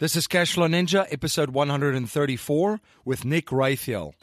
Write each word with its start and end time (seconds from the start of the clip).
This 0.00 0.16
is 0.16 0.26
Cashflow 0.26 0.66
Ninja, 0.66 1.06
episode 1.10 1.50
134 1.50 2.80
with 3.04 3.26
Nick 3.26 3.48
Raithel. 3.48 4.14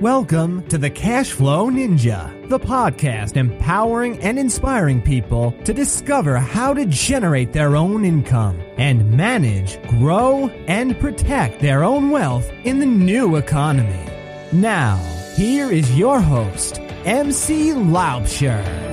Welcome 0.00 0.66
to 0.66 0.76
the 0.76 0.90
Cashflow 0.90 1.70
Ninja, 1.70 2.48
the 2.48 2.58
podcast 2.58 3.36
empowering 3.36 4.18
and 4.18 4.40
inspiring 4.40 5.00
people 5.00 5.52
to 5.62 5.72
discover 5.72 6.36
how 6.38 6.74
to 6.74 6.84
generate 6.86 7.52
their 7.52 7.76
own 7.76 8.04
income 8.04 8.60
and 8.76 9.12
manage, 9.16 9.80
grow, 9.86 10.48
and 10.66 10.98
protect 10.98 11.60
their 11.60 11.84
own 11.84 12.10
wealth 12.10 12.50
in 12.64 12.80
the 12.80 12.86
new 12.86 13.36
economy. 13.36 14.04
Now, 14.52 14.96
here 15.36 15.70
is 15.70 15.96
your 15.96 16.20
host, 16.20 16.80
MC 17.04 17.68
Laubscher. 17.68 18.89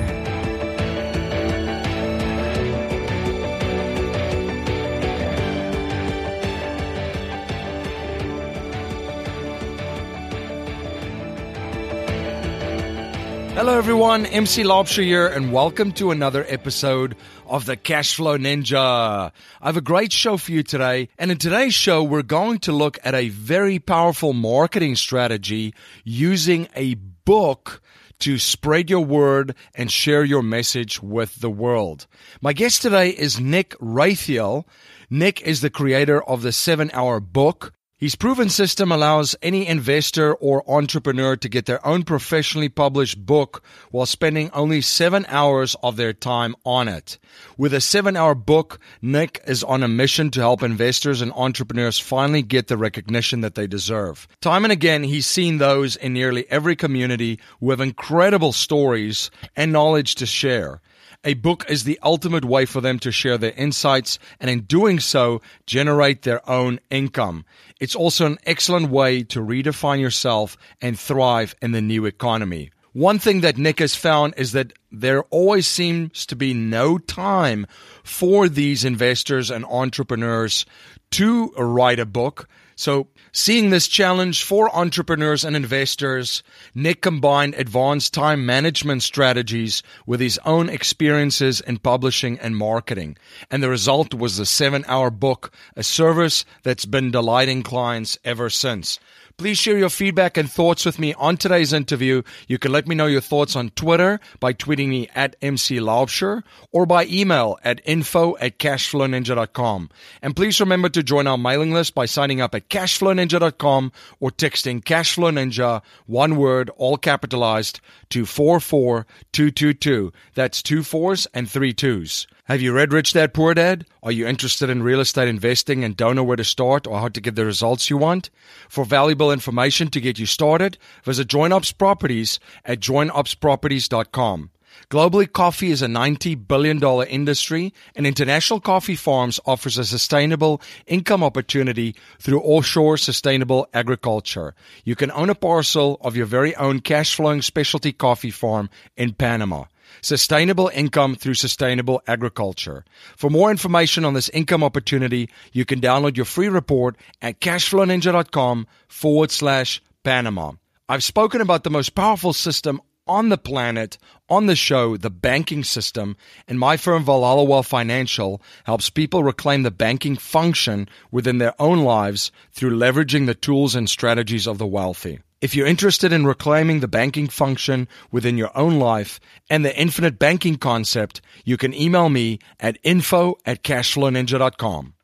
Hello, 13.58 13.76
everyone. 13.76 14.28
MC 14.28 14.62
Laubscher 14.62 15.04
here, 15.04 15.26
and 15.26 15.52
welcome 15.52 15.92
to 15.94 16.12
another 16.12 16.46
episode 16.48 17.16
of 17.48 17.66
the 17.66 17.76
Cashflow 17.76 18.38
Ninja. 18.38 19.32
I 19.60 19.66
have 19.66 19.76
a 19.76 19.82
great 19.82 20.14
show 20.14 20.38
for 20.38 20.52
you 20.52 20.62
today, 20.62 21.10
and 21.18 21.32
in 21.32 21.40
today's 21.40 21.74
show, 21.74 22.04
we're 22.04 22.22
going 22.22 22.60
to 22.60 22.72
look 22.72 23.00
at 23.04 23.16
a 23.16 23.30
very 23.30 23.80
powerful 23.80 24.34
marketing 24.34 24.96
strategy 24.96 25.74
using 26.04 26.68
a 26.76 26.94
book 26.94 27.82
to 28.20 28.38
spread 28.38 28.92
your 28.92 29.04
word 29.04 29.56
and 29.74 29.92
share 29.92 30.24
your 30.24 30.44
message 30.44 31.02
with 31.02 31.42
the 31.42 31.50
world. 31.50 32.06
My 32.42 32.54
guest 32.54 32.84
today 32.84 33.10
is 33.10 33.40
Nick 33.40 33.72
Raithel. 33.80 34.66
Nick 35.10 35.42
is 35.42 35.62
the 35.62 35.72
creator 35.72 36.24
of 36.24 36.44
the 36.44 36.52
seven 36.52 36.92
hour 36.94 37.20
book, 37.20 37.74
his 38.00 38.16
proven 38.16 38.48
system 38.48 38.92
allows 38.92 39.36
any 39.42 39.66
investor 39.66 40.36
or 40.36 40.64
entrepreneur 40.70 41.36
to 41.36 41.50
get 41.50 41.66
their 41.66 41.84
own 41.84 42.04
professionally 42.04 42.70
published 42.70 43.26
book 43.26 43.64
while 43.90 44.06
spending 44.06 44.52
only 44.52 44.82
seven 44.82 45.26
hours 45.30 45.76
of 45.82 45.96
their 45.96 46.14
time 46.14 46.56
on 46.64 46.88
it. 46.88 47.18
With 47.58 47.74
a 47.74 47.82
seven 47.82 48.16
hour 48.16 48.36
book, 48.36 48.80
Nick 49.02 49.42
is 49.48 49.64
on 49.64 49.82
a 49.82 49.88
mission 49.88 50.30
to 50.32 50.42
help 50.42 50.62
investors 50.62 51.24
and 51.24 51.34
entrepreneurs 51.34 51.98
finally 51.98 52.44
get 52.44 52.68
the 52.68 52.78
recognition 52.78 53.42
that 53.42 53.56
they 53.56 53.66
deserve. 53.66 54.28
Time 54.42 54.64
and 54.64 54.72
again, 54.72 55.04
he's 55.04 55.26
seen 55.26 55.58
those 55.58 55.96
in 55.96 56.14
nearly 56.14 56.46
every 56.52 56.76
community 56.76 57.40
who 57.60 57.72
have 57.72 57.82
incredible 57.82 58.54
stories 58.54 59.32
and 59.56 59.72
knowledge 59.72 60.14
to 60.16 60.28
share. 60.28 60.82
A 61.28 61.34
book 61.34 61.66
is 61.70 61.84
the 61.84 62.00
ultimate 62.02 62.46
way 62.46 62.64
for 62.64 62.80
them 62.80 63.00
to 63.00 63.12
share 63.12 63.38
their 63.38 63.52
insights 63.52 64.18
and 64.40 64.50
in 64.50 64.62
doing 64.62 65.02
so, 65.02 65.42
generate 65.66 66.22
their 66.22 66.50
own 66.50 66.80
income. 66.90 67.44
It's 67.82 67.98
also 67.98 68.26
an 68.28 68.38
excellent 68.46 68.90
way 68.90 69.24
to 69.24 69.42
redefine 69.42 70.00
yourself 70.00 70.56
and 70.80 70.98
thrive 70.98 71.54
in 71.62 71.74
the 71.74 71.82
new 71.82 72.06
economy. 72.06 72.72
One 72.94 73.20
thing 73.20 73.42
that 73.42 73.58
Nick 73.58 73.80
has 73.80 73.94
found 73.94 74.36
is 74.38 74.54
that 74.54 74.72
there 74.90 75.24
always 75.24 75.68
seems 75.68 76.26
to 76.28 76.38
be 76.38 76.54
no 76.54 76.98
time 76.98 77.68
for 78.06 78.48
these 78.48 78.86
investors 78.86 79.52
and 79.52 79.66
entrepreneurs 79.66 80.66
to 81.12 81.48
write 81.58 82.00
a 82.00 82.06
book. 82.06 82.48
So 82.78 83.10
Seeing 83.40 83.70
this 83.70 83.88
challenge 83.88 84.44
for 84.44 84.76
entrepreneurs 84.76 85.46
and 85.46 85.56
investors, 85.56 86.42
Nick 86.74 87.04
combined 87.04 87.54
advanced 87.54 88.12
time 88.16 88.48
management 88.48 89.04
strategies 89.04 89.84
with 90.08 90.20
his 90.20 90.40
own 90.44 90.70
experiences 90.70 91.62
in 91.62 91.78
publishing 91.78 92.40
and 92.40 92.58
marketing. 92.58 93.16
And 93.52 93.62
the 93.62 93.70
result 93.70 94.16
was 94.16 94.38
the 94.38 94.46
seven 94.48 94.84
hour 94.88 95.12
book, 95.12 95.54
a 95.76 95.84
service 95.84 96.46
that's 96.64 96.88
been 96.88 97.12
delighting 97.12 97.62
clients 97.62 98.18
ever 98.26 98.50
since. 98.50 99.00
Please 99.38 99.60
share 99.60 99.78
your 99.78 99.92
feedback 99.92 100.36
and 100.36 100.52
thoughts 100.52 100.84
with 100.84 100.98
me 100.98 101.14
on 101.14 101.38
today's 101.38 101.72
interview. 101.72 102.24
You 102.48 102.58
can 102.58 102.72
let 102.72 102.88
me 102.88 102.96
know 102.96 103.06
your 103.06 103.22
thoughts 103.22 103.56
on 103.56 103.70
Twitter 103.70 104.20
by 104.40 104.54
tweeting 104.54 104.88
me 104.88 105.10
at 105.14 105.36
MC 105.44 105.78
Laubscher 105.78 106.42
or 106.72 106.88
by 106.88 107.06
email 107.06 107.60
at 107.64 107.80
info 107.86 108.36
at 108.38 108.58
cashflowninja.com. 108.58 109.92
And 110.24 110.36
please 110.36 110.60
remember 110.60 110.90
to 110.90 111.04
join 111.04 111.28
our 111.28 111.38
mailing 111.38 111.72
list 111.72 111.94
by 111.94 112.08
signing 112.08 112.42
up 112.42 112.56
at 112.56 112.70
cashflowninja.com 112.70 113.92
or 114.20 114.32
texting 114.32 114.84
Cashflow 114.84 115.32
Ninja, 115.32 115.84
one 116.08 116.36
word, 116.38 116.72
all 116.76 116.98
capitalized, 116.98 117.80
to 118.10 118.26
44222. 118.26 120.12
That's 120.34 120.64
two 120.64 120.82
fours 120.82 121.28
and 121.36 121.48
three 121.48 121.74
twos. 121.74 122.26
Have 122.48 122.62
you 122.62 122.72
read 122.72 122.94
Rich 122.94 123.12
Dad 123.12 123.34
Poor 123.34 123.54
Dad? 123.54 123.86
Are 124.02 124.12
you 124.14 124.26
interested 124.26 124.70
in 124.70 124.82
real 124.82 125.02
estate 125.02 125.28
investing 125.28 125.84
and 125.84 125.98
don't 125.98 126.16
know 126.16 126.24
where 126.24 126.38
to 126.38 126.46
start 126.46 126.88
or 126.88 126.98
how 126.98 127.10
to 127.10 127.20
get 127.20 127.36
the 127.36 127.44
results 127.44 127.90
you 127.90 127.98
want? 127.98 128.30
For 128.70 128.86
valuable 128.86 129.34
information 129.34 129.90
to 129.90 130.00
get 130.00 130.18
you 130.18 130.26
started, 130.26 130.78
visit 131.04 131.28
Joint 131.28 131.52
Ops 131.52 131.74
Properties 131.74 132.40
at 132.64 132.80
jointopsproperties.com. 132.80 134.52
Globally, 134.90 135.30
coffee 135.30 135.72
is 135.72 135.82
a 135.82 135.88
$90 135.88 136.48
billion 136.48 136.82
industry, 137.10 137.74
and 137.98 138.08
International 138.08 138.62
Coffee 138.62 138.96
Farms 138.96 139.42
offers 139.46 139.78
a 139.78 139.84
sustainable 139.84 140.62
income 140.86 141.26
opportunity 141.26 141.96
through 142.18 142.40
offshore 142.40 142.96
sustainable 142.96 143.68
agriculture. 143.74 144.56
You 144.86 144.96
can 144.96 145.12
own 145.12 145.30
a 145.30 145.36
parcel 145.36 145.98
of 146.00 146.16
your 146.16 146.28
very 146.28 146.56
own 146.56 146.80
cash 146.80 147.14
flowing 147.14 147.42
specialty 147.42 147.92
coffee 147.92 148.32
farm 148.32 148.70
in 148.96 149.16
Panama. 149.16 149.66
Sustainable 150.02 150.70
income 150.74 151.16
through 151.16 151.34
sustainable 151.36 152.02
agriculture. 152.08 152.86
For 153.16 153.30
more 153.30 153.52
information 153.52 154.06
on 154.06 154.14
this 154.14 154.30
income 154.30 154.64
opportunity, 154.64 155.30
you 155.52 155.66
can 155.66 155.82
download 155.82 156.16
your 156.16 156.26
free 156.26 156.50
report 156.50 156.96
at 157.22 157.40
cashflowninja.com 157.40 158.68
forward 158.88 159.32
slash 159.32 159.82
Panama. 160.04 160.54
I've 160.90 161.04
spoken 161.04 161.42
about 161.42 161.64
the 161.64 161.70
most 161.70 161.96
powerful 161.96 162.34
system 162.34 162.82
on 163.08 163.30
the 163.30 163.38
planet 163.38 163.98
on 164.30 164.46
the 164.46 164.56
show, 164.56 164.98
the 164.98 165.10
banking 165.10 165.64
system, 165.64 166.18
and 166.48 166.60
my 166.60 166.78
firm 166.78 167.04
Valhalla 167.04 167.64
Financial 167.64 168.42
helps 168.66 168.90
people 168.90 169.24
reclaim 169.24 169.64
the 169.64 169.72
banking 169.72 170.16
function 170.16 170.90
within 171.12 171.38
their 171.38 171.54
own 171.62 171.80
lives 171.80 172.32
through 172.52 172.78
leveraging 172.78 173.26
the 173.26 173.36
tools 173.36 173.76
and 173.76 173.90
strategies 173.90 174.48
of 174.48 174.58
the 174.58 174.68
wealthy. 174.68 175.20
If 175.40 175.56
you're 175.56 175.68
interested 175.68 176.12
in 176.12 176.26
reclaiming 176.26 176.80
the 176.80 176.88
banking 176.88 177.28
function 177.28 177.88
within 178.12 178.40
your 178.40 178.50
own 178.58 178.80
life 178.80 179.20
and 179.52 179.64
the 179.64 179.80
infinite 179.80 180.18
banking 180.18 180.56
concept, 180.56 181.22
you 181.46 181.58
can 181.58 181.76
email 181.76 182.10
me 182.10 182.40
at 182.60 182.80
info 182.82 183.36
at 183.46 183.62
cashflowninja.com. 183.62 184.96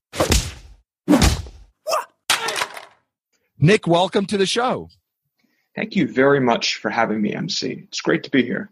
Nick, 3.60 3.86
welcome 3.86 4.26
to 4.26 4.38
the 4.38 4.48
show. 4.48 4.90
Thank 5.76 5.96
you 5.96 6.08
very 6.08 6.40
much 6.40 6.78
for 6.78 6.90
having 6.90 7.22
me, 7.22 7.34
MC. 7.34 7.84
It's 7.88 8.02
great 8.02 8.24
to 8.24 8.32
be 8.32 8.44
here. 8.44 8.72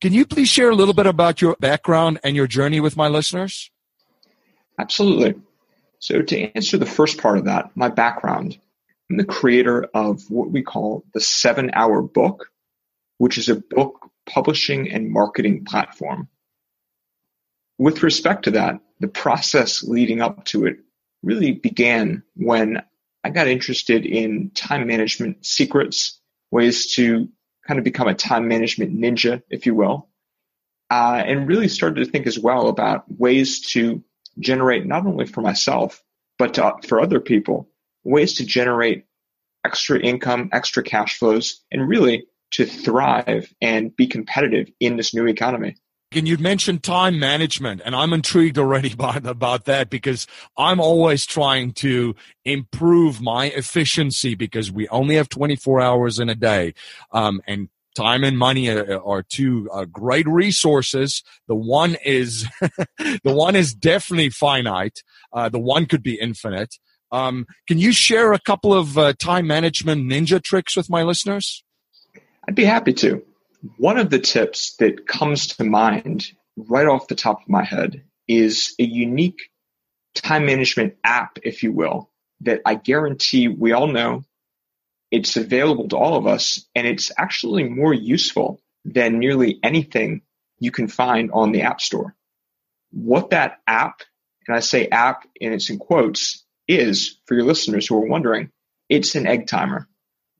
Can 0.00 0.12
you 0.12 0.24
please 0.24 0.48
share 0.48 0.70
a 0.70 0.74
little 0.74 0.94
bit 0.94 1.06
about 1.06 1.42
your 1.42 1.56
background 1.58 2.20
and 2.22 2.36
your 2.36 2.46
journey 2.46 2.78
with 2.78 2.96
my 2.96 3.08
listeners? 3.08 3.72
Absolutely. 4.78 5.34
So, 5.98 6.22
to 6.22 6.56
answer 6.56 6.78
the 6.78 6.86
first 6.86 7.18
part 7.18 7.38
of 7.38 7.44
that, 7.44 7.70
my 7.76 7.88
background, 7.88 8.58
I'm 9.12 9.18
the 9.18 9.24
creator 9.24 9.90
of 9.92 10.22
what 10.30 10.50
we 10.50 10.62
call 10.62 11.04
the 11.12 11.20
seven 11.20 11.70
hour 11.74 12.00
book, 12.00 12.48
which 13.18 13.36
is 13.36 13.50
a 13.50 13.56
book 13.56 14.08
publishing 14.24 14.90
and 14.90 15.10
marketing 15.10 15.66
platform. 15.66 16.28
With 17.76 18.02
respect 18.02 18.44
to 18.44 18.52
that, 18.52 18.80
the 19.00 19.08
process 19.08 19.82
leading 19.82 20.22
up 20.22 20.46
to 20.46 20.64
it 20.64 20.78
really 21.22 21.52
began 21.52 22.22
when 22.36 22.82
I 23.22 23.28
got 23.28 23.48
interested 23.48 24.06
in 24.06 24.50
time 24.54 24.86
management 24.86 25.44
secrets, 25.44 26.18
ways 26.50 26.94
to 26.94 27.28
kind 27.68 27.76
of 27.76 27.84
become 27.84 28.08
a 28.08 28.14
time 28.14 28.48
management 28.48 28.98
ninja, 28.98 29.42
if 29.50 29.66
you 29.66 29.74
will, 29.74 30.08
uh, 30.90 31.22
and 31.22 31.46
really 31.46 31.68
started 31.68 32.02
to 32.02 32.10
think 32.10 32.26
as 32.26 32.38
well 32.38 32.68
about 32.68 33.04
ways 33.12 33.60
to 33.72 34.02
generate 34.38 34.86
not 34.86 35.04
only 35.04 35.26
for 35.26 35.42
myself, 35.42 36.02
but 36.38 36.54
to, 36.54 36.76
for 36.88 36.98
other 36.98 37.20
people, 37.20 37.68
ways 38.04 38.34
to 38.34 38.46
generate 38.46 39.04
extra 39.64 39.98
income, 39.98 40.48
extra 40.52 40.82
cash 40.82 41.18
flows, 41.18 41.60
and 41.70 41.88
really 41.88 42.26
to 42.52 42.66
thrive 42.66 43.52
and 43.60 43.94
be 43.96 44.06
competitive 44.06 44.70
in 44.80 44.96
this 44.96 45.14
new 45.14 45.26
economy. 45.26 45.76
And 46.14 46.28
you 46.28 46.36
mentioned 46.36 46.82
time 46.82 47.18
management, 47.18 47.80
and 47.84 47.96
I'm 47.96 48.12
intrigued 48.12 48.58
already 48.58 48.94
by, 48.94 49.20
about 49.24 49.64
that 49.64 49.90
because 49.90 50.26
I'm 50.56 50.80
always 50.80 51.26
trying 51.26 51.72
to 51.74 52.14
improve 52.44 53.20
my 53.20 53.46
efficiency 53.46 54.34
because 54.34 54.70
we 54.70 54.88
only 54.88 55.16
have 55.16 55.28
24 55.28 55.80
hours 55.80 56.18
in 56.18 56.28
a 56.28 56.34
day. 56.34 56.74
Um, 57.12 57.40
and 57.46 57.68
time 57.94 58.24
and 58.24 58.38
money 58.38 58.68
are, 58.68 59.02
are 59.02 59.22
two 59.22 59.68
uh, 59.72 59.84
great 59.86 60.26
resources. 60.26 61.22
The 61.48 61.54
one 61.54 61.96
is, 62.04 62.46
the 62.98 63.20
one 63.24 63.56
is 63.56 63.74
definitely 63.74 64.30
finite. 64.30 65.02
Uh, 65.32 65.48
the 65.48 65.58
one 65.58 65.86
could 65.86 66.02
be 66.02 66.18
infinite. 66.20 66.76
Um, 67.12 67.46
can 67.68 67.78
you 67.78 67.92
share 67.92 68.32
a 68.32 68.40
couple 68.40 68.72
of 68.72 68.96
uh, 68.96 69.12
time 69.12 69.46
management 69.46 70.10
ninja 70.10 70.42
tricks 70.42 70.76
with 70.76 70.88
my 70.90 71.02
listeners? 71.02 71.62
I'd 72.48 72.54
be 72.54 72.64
happy 72.64 72.94
to. 72.94 73.22
One 73.76 73.98
of 73.98 74.10
the 74.10 74.18
tips 74.18 74.74
that 74.76 75.06
comes 75.06 75.46
to 75.48 75.64
mind 75.64 76.24
right 76.56 76.86
off 76.86 77.06
the 77.06 77.14
top 77.14 77.42
of 77.42 77.48
my 77.48 77.62
head 77.62 78.02
is 78.26 78.74
a 78.80 78.84
unique 78.84 79.50
time 80.14 80.46
management 80.46 80.94
app, 81.04 81.38
if 81.42 81.62
you 81.62 81.72
will, 81.72 82.10
that 82.40 82.62
I 82.64 82.74
guarantee 82.74 83.48
we 83.48 83.72
all 83.72 83.86
know 83.86 84.24
it's 85.10 85.36
available 85.36 85.88
to 85.88 85.96
all 85.96 86.16
of 86.16 86.26
us, 86.26 86.66
and 86.74 86.86
it's 86.86 87.12
actually 87.18 87.64
more 87.64 87.92
useful 87.92 88.60
than 88.84 89.18
nearly 89.18 89.60
anything 89.62 90.22
you 90.58 90.70
can 90.70 90.88
find 90.88 91.30
on 91.32 91.52
the 91.52 91.62
App 91.62 91.82
Store. 91.82 92.16
What 92.90 93.30
that 93.30 93.58
app, 93.66 94.00
and 94.46 94.56
I 94.56 94.60
say 94.60 94.88
app 94.88 95.26
and 95.40 95.52
it's 95.52 95.68
in 95.68 95.78
quotes, 95.78 96.44
is 96.78 97.18
for 97.26 97.34
your 97.34 97.44
listeners 97.44 97.86
who 97.86 97.96
are 97.96 98.06
wondering, 98.06 98.50
it's 98.88 99.14
an 99.14 99.26
egg 99.26 99.46
timer. 99.46 99.88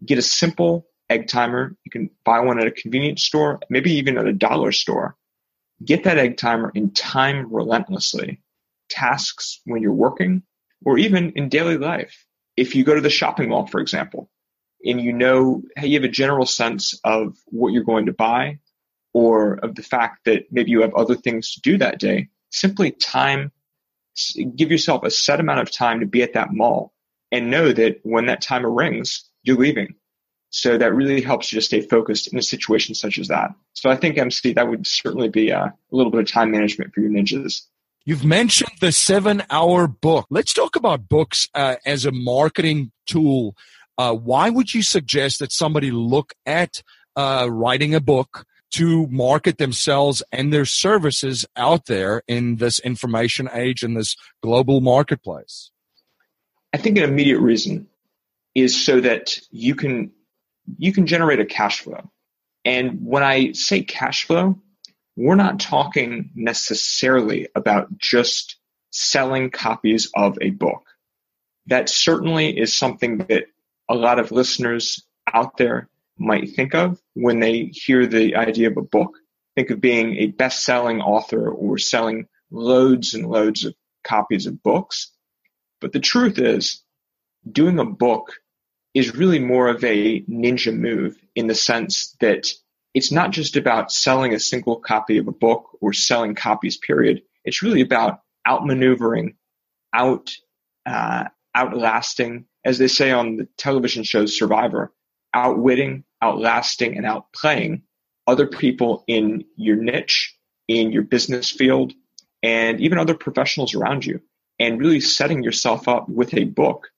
Get 0.04 0.18
a 0.18 0.22
simple 0.22 0.86
egg 1.08 1.28
timer. 1.28 1.76
You 1.84 1.90
can 1.90 2.10
buy 2.24 2.40
one 2.40 2.60
at 2.60 2.66
a 2.66 2.72
convenience 2.72 3.24
store, 3.24 3.60
maybe 3.70 3.92
even 3.94 4.18
at 4.18 4.26
a 4.26 4.32
dollar 4.32 4.72
store. 4.72 5.16
Get 5.84 6.04
that 6.04 6.18
egg 6.18 6.36
timer 6.36 6.72
and 6.74 6.94
time 6.94 7.52
relentlessly 7.52 8.40
tasks 8.88 9.60
when 9.64 9.82
you're 9.82 9.92
working 9.92 10.42
or 10.84 10.98
even 10.98 11.32
in 11.36 11.48
daily 11.48 11.78
life. 11.78 12.26
If 12.56 12.74
you 12.74 12.84
go 12.84 12.94
to 12.94 13.00
the 13.00 13.10
shopping 13.10 13.48
mall, 13.48 13.66
for 13.66 13.80
example, 13.80 14.30
and 14.84 15.00
you 15.00 15.12
know, 15.12 15.62
hey, 15.76 15.88
you 15.88 15.98
have 16.00 16.08
a 16.08 16.12
general 16.12 16.46
sense 16.46 16.98
of 17.04 17.36
what 17.46 17.72
you're 17.72 17.84
going 17.84 18.06
to 18.06 18.12
buy 18.12 18.58
or 19.14 19.54
of 19.54 19.74
the 19.74 19.82
fact 19.82 20.24
that 20.24 20.44
maybe 20.50 20.70
you 20.70 20.82
have 20.82 20.94
other 20.94 21.14
things 21.14 21.52
to 21.52 21.60
do 21.60 21.78
that 21.78 21.98
day, 21.98 22.28
simply 22.50 22.90
time, 22.90 23.52
give 24.56 24.70
yourself 24.70 25.04
a 25.04 25.10
set 25.10 25.40
amount 25.40 25.60
of 25.60 25.70
time 25.70 26.00
to 26.00 26.06
be 26.06 26.22
at 26.22 26.34
that 26.34 26.52
mall 26.52 26.92
and 27.30 27.50
know 27.50 27.72
that 27.72 28.00
when 28.02 28.26
that 28.26 28.42
timer 28.42 28.70
rings, 28.70 29.24
you're 29.42 29.56
leaving. 29.56 29.94
So 30.50 30.76
that 30.76 30.94
really 30.94 31.22
helps 31.22 31.50
you 31.50 31.58
to 31.58 31.64
stay 31.64 31.80
focused 31.80 32.30
in 32.30 32.38
a 32.38 32.42
situation 32.42 32.94
such 32.94 33.18
as 33.18 33.28
that. 33.28 33.54
So 33.72 33.88
I 33.88 33.96
think 33.96 34.18
MC, 34.18 34.52
that 34.52 34.68
would 34.68 34.86
certainly 34.86 35.30
be 35.30 35.48
a, 35.48 35.64
a 35.64 35.74
little 35.90 36.12
bit 36.12 36.20
of 36.20 36.30
time 36.30 36.50
management 36.50 36.92
for 36.92 37.00
your 37.00 37.10
ninjas. 37.10 37.62
You've 38.04 38.24
mentioned 38.24 38.72
the 38.80 38.92
seven 38.92 39.44
hour 39.48 39.86
book. 39.86 40.26
Let's 40.28 40.52
talk 40.52 40.76
about 40.76 41.08
books 41.08 41.48
uh, 41.54 41.76
as 41.86 42.04
a 42.04 42.12
marketing 42.12 42.92
tool. 43.06 43.56
Uh, 43.96 44.12
why 44.12 44.50
would 44.50 44.74
you 44.74 44.82
suggest 44.82 45.38
that 45.38 45.52
somebody 45.52 45.90
look 45.90 46.34
at 46.44 46.82
uh, 47.16 47.48
writing 47.50 47.94
a 47.94 48.00
book 48.00 48.44
to 48.72 49.06
market 49.08 49.58
themselves 49.58 50.22
and 50.32 50.52
their 50.52 50.64
services 50.64 51.46
out 51.56 51.86
there 51.86 52.22
in 52.26 52.56
this 52.56 52.78
information 52.80 53.48
age 53.52 53.82
in 53.82 53.94
this 53.94 54.16
global 54.42 54.80
marketplace? 54.80 55.70
I 56.72 56.78
think 56.78 56.96
an 56.96 57.04
immediate 57.04 57.40
reason 57.40 57.88
is 58.54 58.84
so 58.84 59.00
that 59.00 59.38
you 59.50 59.74
can 59.74 60.12
you 60.78 60.92
can 60.92 61.06
generate 61.06 61.40
a 61.40 61.44
cash 61.44 61.80
flow. 61.80 62.10
And 62.64 63.04
when 63.04 63.22
I 63.22 63.52
say 63.52 63.82
cash 63.82 64.24
flow, 64.26 64.60
we're 65.16 65.34
not 65.34 65.60
talking 65.60 66.30
necessarily 66.34 67.48
about 67.54 67.98
just 67.98 68.56
selling 68.90 69.50
copies 69.50 70.10
of 70.14 70.38
a 70.40 70.50
book. 70.50 70.84
That 71.66 71.88
certainly 71.88 72.56
is 72.56 72.74
something 72.74 73.18
that 73.18 73.44
a 73.88 73.94
lot 73.94 74.18
of 74.18 74.32
listeners 74.32 75.02
out 75.32 75.56
there 75.56 75.88
might 76.22 76.54
think 76.54 76.74
of 76.74 77.00
when 77.14 77.40
they 77.40 77.70
hear 77.72 78.06
the 78.06 78.36
idea 78.36 78.70
of 78.70 78.76
a 78.76 78.82
book. 78.82 79.16
Think 79.56 79.70
of 79.70 79.80
being 79.80 80.16
a 80.16 80.26
best 80.28 80.64
selling 80.64 81.00
author 81.00 81.50
or 81.50 81.78
selling 81.78 82.26
loads 82.50 83.14
and 83.14 83.26
loads 83.28 83.64
of 83.64 83.74
copies 84.04 84.46
of 84.46 84.62
books. 84.62 85.12
But 85.80 85.92
the 85.92 86.00
truth 86.00 86.38
is, 86.38 86.82
doing 87.50 87.78
a 87.78 87.84
book 87.84 88.32
is 88.94 89.14
really 89.14 89.38
more 89.38 89.68
of 89.68 89.82
a 89.84 90.20
ninja 90.22 90.76
move 90.76 91.16
in 91.34 91.46
the 91.46 91.54
sense 91.54 92.16
that 92.20 92.48
it's 92.94 93.10
not 93.10 93.30
just 93.30 93.56
about 93.56 93.90
selling 93.90 94.34
a 94.34 94.40
single 94.40 94.76
copy 94.76 95.18
of 95.18 95.28
a 95.28 95.32
book 95.32 95.78
or 95.80 95.92
selling 95.92 96.34
copies, 96.34 96.76
period. 96.76 97.22
It's 97.44 97.62
really 97.62 97.80
about 97.80 98.20
outmaneuvering, 98.46 99.36
out, 99.94 100.30
uh, 100.84 101.24
outlasting, 101.54 102.46
as 102.64 102.78
they 102.78 102.88
say 102.88 103.10
on 103.10 103.36
the 103.36 103.48
television 103.56 104.04
show 104.04 104.26
Survivor, 104.26 104.92
outwitting, 105.32 106.04
outlasting, 106.22 106.96
and 106.96 107.04
outplaying 107.04 107.82
other 108.26 108.46
people 108.46 109.04
in 109.06 109.44
your 109.56 109.76
niche, 109.76 110.36
in 110.68 110.92
your 110.92 111.02
business 111.02 111.50
field, 111.50 111.92
and 112.42 112.80
even 112.80 112.98
other 112.98 113.14
professionals 113.14 113.74
around 113.74 114.06
you, 114.06 114.20
and 114.58 114.80
really 114.80 115.00
setting 115.00 115.42
yourself 115.42 115.88
up 115.88 116.08
with 116.08 116.34
a 116.34 116.44
book 116.44 116.88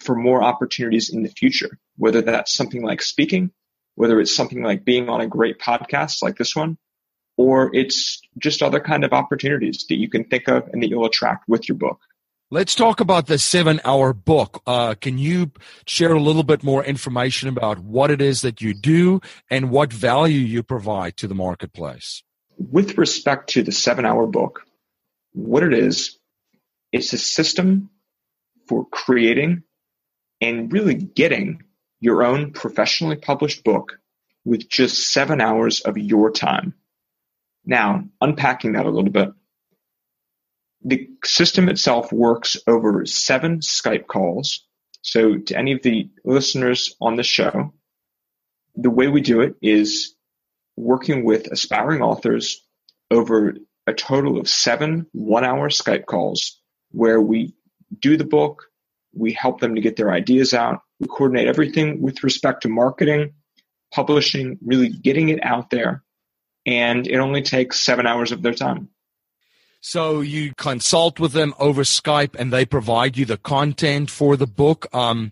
for 0.00 0.14
more 0.14 0.42
opportunities 0.42 1.10
in 1.10 1.22
the 1.22 1.28
future, 1.28 1.78
whether 1.96 2.20
that's 2.20 2.52
something 2.52 2.82
like 2.82 3.00
speaking, 3.00 3.52
whether 3.94 4.20
it's 4.20 4.34
something 4.34 4.62
like 4.62 4.84
being 4.84 5.08
on 5.08 5.20
a 5.20 5.26
great 5.26 5.58
podcast 5.58 6.22
like 6.22 6.36
this 6.36 6.56
one, 6.56 6.76
or 7.36 7.74
it's 7.74 8.20
just 8.38 8.62
other 8.62 8.80
kind 8.80 9.04
of 9.04 9.12
opportunities 9.12 9.86
that 9.88 9.96
you 9.96 10.08
can 10.08 10.24
think 10.24 10.48
of 10.48 10.68
and 10.72 10.82
that 10.82 10.88
you'll 10.88 11.06
attract 11.06 11.48
with 11.48 11.68
your 11.68 11.78
book. 11.78 12.00
Let's 12.50 12.74
talk 12.74 13.00
about 13.00 13.26
the 13.26 13.38
seven 13.38 13.80
hour 13.84 14.12
book. 14.12 14.62
Uh, 14.66 14.94
can 14.94 15.18
you 15.18 15.50
share 15.86 16.12
a 16.12 16.20
little 16.20 16.42
bit 16.42 16.62
more 16.62 16.84
information 16.84 17.48
about 17.48 17.78
what 17.78 18.10
it 18.10 18.20
is 18.20 18.42
that 18.42 18.60
you 18.60 18.74
do 18.74 19.20
and 19.50 19.70
what 19.70 19.92
value 19.92 20.38
you 20.38 20.62
provide 20.62 21.16
to 21.16 21.26
the 21.26 21.34
marketplace? 21.34 22.22
With 22.58 22.98
respect 22.98 23.50
to 23.50 23.62
the 23.62 23.72
seven 23.72 24.04
hour 24.04 24.26
book, 24.26 24.62
what 25.32 25.62
it 25.62 25.72
is, 25.72 26.18
it's 26.92 27.12
a 27.12 27.18
system 27.18 27.90
for 28.68 28.86
creating 28.86 29.62
and 30.40 30.72
really 30.72 30.94
getting 30.94 31.62
your 31.98 32.22
own 32.22 32.52
professionally 32.52 33.16
published 33.16 33.64
book 33.64 33.98
with 34.44 34.68
just 34.68 35.10
seven 35.10 35.40
hours 35.40 35.80
of 35.80 35.96
your 35.96 36.30
time. 36.30 36.74
Now, 37.64 38.04
unpacking 38.20 38.72
that 38.74 38.84
a 38.86 38.90
little 38.90 39.10
bit, 39.10 39.30
the 40.84 41.08
system 41.24 41.68
itself 41.68 42.12
works 42.12 42.56
over 42.66 43.04
seven 43.06 43.60
Skype 43.60 44.06
calls. 44.06 44.66
So 45.02 45.38
to 45.38 45.58
any 45.58 45.72
of 45.72 45.82
the 45.82 46.10
listeners 46.24 46.94
on 47.00 47.16
the 47.16 47.22
show, 47.22 47.72
the 48.76 48.90
way 48.90 49.08
we 49.08 49.20
do 49.20 49.40
it 49.40 49.56
is 49.62 50.14
working 50.76 51.24
with 51.24 51.50
aspiring 51.50 52.02
authors 52.02 52.62
over 53.10 53.54
a 53.86 53.94
total 53.94 54.38
of 54.38 54.48
seven 54.48 55.06
one 55.12 55.44
hour 55.44 55.68
Skype 55.68 56.06
calls 56.06 56.60
where 56.90 57.20
we 57.20 57.54
do 57.98 58.16
the 58.16 58.24
book, 58.24 58.64
we 59.14 59.32
help 59.32 59.60
them 59.60 59.74
to 59.74 59.80
get 59.80 59.96
their 59.96 60.12
ideas 60.12 60.54
out, 60.54 60.80
we 61.00 61.06
coordinate 61.06 61.48
everything 61.48 62.00
with 62.02 62.24
respect 62.24 62.62
to 62.62 62.68
marketing, 62.68 63.34
publishing, 63.92 64.58
really 64.64 64.88
getting 64.88 65.28
it 65.28 65.44
out 65.44 65.70
there. 65.70 66.02
And 66.66 67.06
it 67.06 67.18
only 67.18 67.42
takes 67.42 67.80
seven 67.80 68.06
hours 68.06 68.32
of 68.32 68.42
their 68.42 68.54
time. 68.54 68.88
So 69.86 70.22
you 70.22 70.54
consult 70.54 71.20
with 71.20 71.32
them 71.32 71.52
over 71.58 71.82
Skype 71.82 72.34
and 72.38 72.50
they 72.50 72.64
provide 72.64 73.18
you 73.18 73.26
the 73.26 73.36
content 73.36 74.10
for 74.10 74.34
the 74.34 74.46
book. 74.46 74.86
Um, 74.94 75.30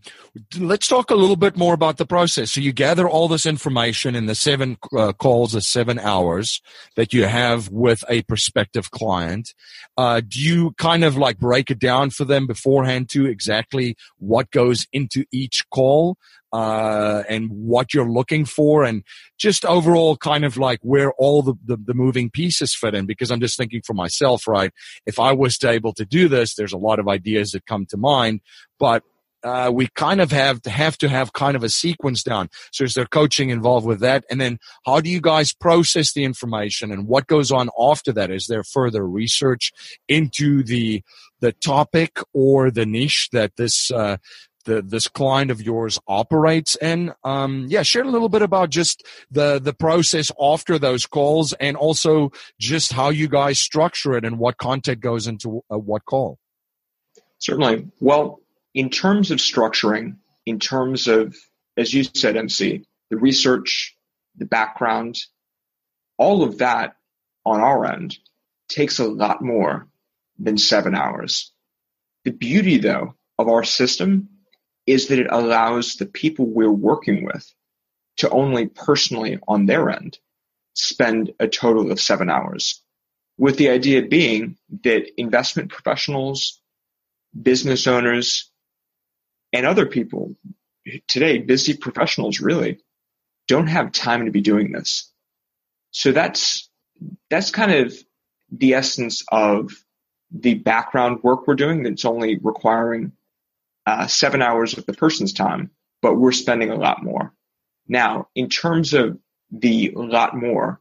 let's 0.58 0.86
talk 0.86 1.10
a 1.10 1.14
little 1.14 1.36
bit 1.36 1.56
more 1.56 1.72
about 1.72 1.96
the 1.96 2.04
process. 2.04 2.52
So 2.52 2.60
you 2.60 2.70
gather 2.70 3.08
all 3.08 3.28
this 3.28 3.46
information 3.46 4.14
in 4.14 4.26
the 4.26 4.34
seven 4.34 4.76
uh, 4.94 5.14
calls, 5.14 5.52
the 5.52 5.62
seven 5.62 5.98
hours 5.98 6.60
that 6.96 7.14
you 7.14 7.24
have 7.24 7.70
with 7.70 8.04
a 8.10 8.24
prospective 8.24 8.90
client. 8.90 9.54
Uh, 9.96 10.20
do 10.20 10.38
you 10.38 10.72
kind 10.72 11.02
of 11.02 11.16
like 11.16 11.38
break 11.38 11.70
it 11.70 11.78
down 11.78 12.10
for 12.10 12.26
them 12.26 12.46
beforehand 12.46 13.08
to 13.08 13.24
exactly 13.24 13.96
what 14.18 14.50
goes 14.50 14.86
into 14.92 15.24
each 15.32 15.64
call? 15.70 16.18
Uh, 16.52 17.22
and 17.28 17.50
what 17.50 17.94
you're 17.94 18.10
looking 18.10 18.44
for 18.44 18.84
and 18.84 19.02
just 19.38 19.64
overall 19.64 20.16
kind 20.16 20.44
of 20.44 20.56
like 20.56 20.78
where 20.82 21.12
all 21.14 21.42
the, 21.42 21.54
the, 21.64 21.76
the, 21.76 21.94
moving 21.94 22.28
pieces 22.28 22.74
fit 22.74 22.94
in 22.94 23.06
because 23.06 23.30
I'm 23.30 23.40
just 23.40 23.56
thinking 23.56 23.80
for 23.80 23.94
myself, 23.94 24.46
right? 24.46 24.72
If 25.06 25.18
I 25.18 25.32
was 25.32 25.62
able 25.64 25.94
to 25.94 26.04
do 26.04 26.28
this, 26.28 26.54
there's 26.54 26.72
a 26.72 26.78
lot 26.78 26.98
of 26.98 27.08
ideas 27.08 27.52
that 27.52 27.66
come 27.66 27.86
to 27.86 27.96
mind, 27.96 28.40
but 28.78 29.02
uh, 29.44 29.70
we 29.72 29.88
kind 29.94 30.20
of 30.20 30.30
have 30.30 30.62
to 30.62 30.70
have 30.70 30.96
to 30.98 31.08
have 31.08 31.32
kind 31.32 31.56
of 31.56 31.64
a 31.64 31.68
sequence 31.68 32.22
down. 32.22 32.48
So 32.70 32.84
is 32.84 32.94
there 32.94 33.06
coaching 33.06 33.50
involved 33.50 33.86
with 33.86 34.00
that? 34.00 34.24
And 34.30 34.40
then 34.40 34.58
how 34.86 35.00
do 35.00 35.10
you 35.10 35.20
guys 35.20 35.52
process 35.52 36.12
the 36.12 36.24
information 36.24 36.92
and 36.92 37.08
what 37.08 37.26
goes 37.26 37.50
on 37.50 37.68
after 37.78 38.12
that? 38.12 38.30
Is 38.30 38.46
there 38.46 38.62
further 38.62 39.06
research 39.06 39.72
into 40.08 40.62
the 40.62 41.02
the 41.40 41.52
topic 41.52 42.20
or 42.32 42.70
the 42.70 42.86
niche 42.86 43.28
that 43.32 43.56
this 43.56 43.90
uh, 43.90 44.16
the 44.64 44.82
this 44.82 45.08
client 45.08 45.50
of 45.50 45.60
yours 45.60 45.98
operates 46.06 46.76
in. 46.76 47.12
Um, 47.24 47.66
yeah, 47.68 47.82
share 47.82 48.02
a 48.02 48.10
little 48.10 48.28
bit 48.28 48.42
about 48.42 48.70
just 48.70 49.04
the 49.30 49.58
the 49.58 49.72
process 49.72 50.30
after 50.40 50.78
those 50.78 51.06
calls, 51.06 51.52
and 51.54 51.76
also 51.76 52.32
just 52.58 52.92
how 52.92 53.10
you 53.10 53.28
guys 53.28 53.58
structure 53.58 54.16
it 54.16 54.24
and 54.24 54.38
what 54.38 54.56
content 54.56 55.00
goes 55.00 55.26
into 55.26 55.62
uh, 55.70 55.78
what 55.78 56.04
call. 56.04 56.38
Certainly. 57.38 57.88
Well, 58.00 58.40
in 58.74 58.88
terms 58.88 59.30
of 59.30 59.38
structuring, 59.38 60.16
in 60.46 60.58
terms 60.58 61.08
of 61.08 61.34
as 61.76 61.92
you 61.92 62.04
said, 62.04 62.36
MC, 62.36 62.84
the 63.10 63.16
research, 63.16 63.96
the 64.36 64.44
background, 64.44 65.18
all 66.18 66.42
of 66.42 66.58
that 66.58 66.96
on 67.44 67.60
our 67.60 67.84
end 67.84 68.16
takes 68.68 68.98
a 68.98 69.06
lot 69.06 69.42
more 69.42 69.88
than 70.38 70.58
seven 70.58 70.94
hours. 70.94 71.52
The 72.24 72.30
beauty, 72.30 72.78
though, 72.78 73.16
of 73.38 73.48
our 73.48 73.64
system 73.64 74.28
is 74.86 75.08
that 75.08 75.18
it 75.18 75.28
allows 75.30 75.94
the 75.94 76.06
people 76.06 76.46
we're 76.46 76.70
working 76.70 77.24
with 77.24 77.52
to 78.18 78.28
only 78.30 78.66
personally 78.66 79.38
on 79.48 79.66
their 79.66 79.90
end 79.90 80.18
spend 80.74 81.32
a 81.38 81.48
total 81.48 81.92
of 81.92 82.00
seven 82.00 82.30
hours. 82.30 82.82
with 83.38 83.56
the 83.56 83.70
idea 83.70 84.02
being 84.02 84.56
that 84.84 85.10
investment 85.20 85.70
professionals, 85.70 86.60
business 87.40 87.86
owners, 87.86 88.50
and 89.52 89.66
other 89.66 89.86
people 89.86 90.34
today, 91.08 91.38
busy 91.38 91.76
professionals 91.76 92.40
really 92.40 92.78
don't 93.48 93.66
have 93.66 93.92
time 93.92 94.26
to 94.26 94.30
be 94.30 94.40
doing 94.40 94.72
this. 94.72 95.10
So 95.90 96.12
that's, 96.12 96.70
that's 97.30 97.50
kind 97.50 97.72
of 97.72 97.94
the 98.50 98.74
essence 98.74 99.24
of 99.30 99.72
the 100.30 100.54
background 100.54 101.22
work 101.22 101.46
we're 101.46 101.54
doing 101.54 101.82
that's 101.82 102.04
only 102.04 102.38
requiring 102.38 103.12
uh, 103.86 104.06
seven 104.06 104.42
hours 104.42 104.76
of 104.76 104.86
the 104.86 104.92
person's 104.92 105.32
time, 105.32 105.70
but 106.00 106.14
we're 106.14 106.32
spending 106.32 106.70
a 106.70 106.76
lot 106.76 107.02
more. 107.02 107.32
Now, 107.88 108.28
in 108.34 108.48
terms 108.48 108.94
of 108.94 109.18
the 109.50 109.92
lot 109.94 110.36
more 110.36 110.80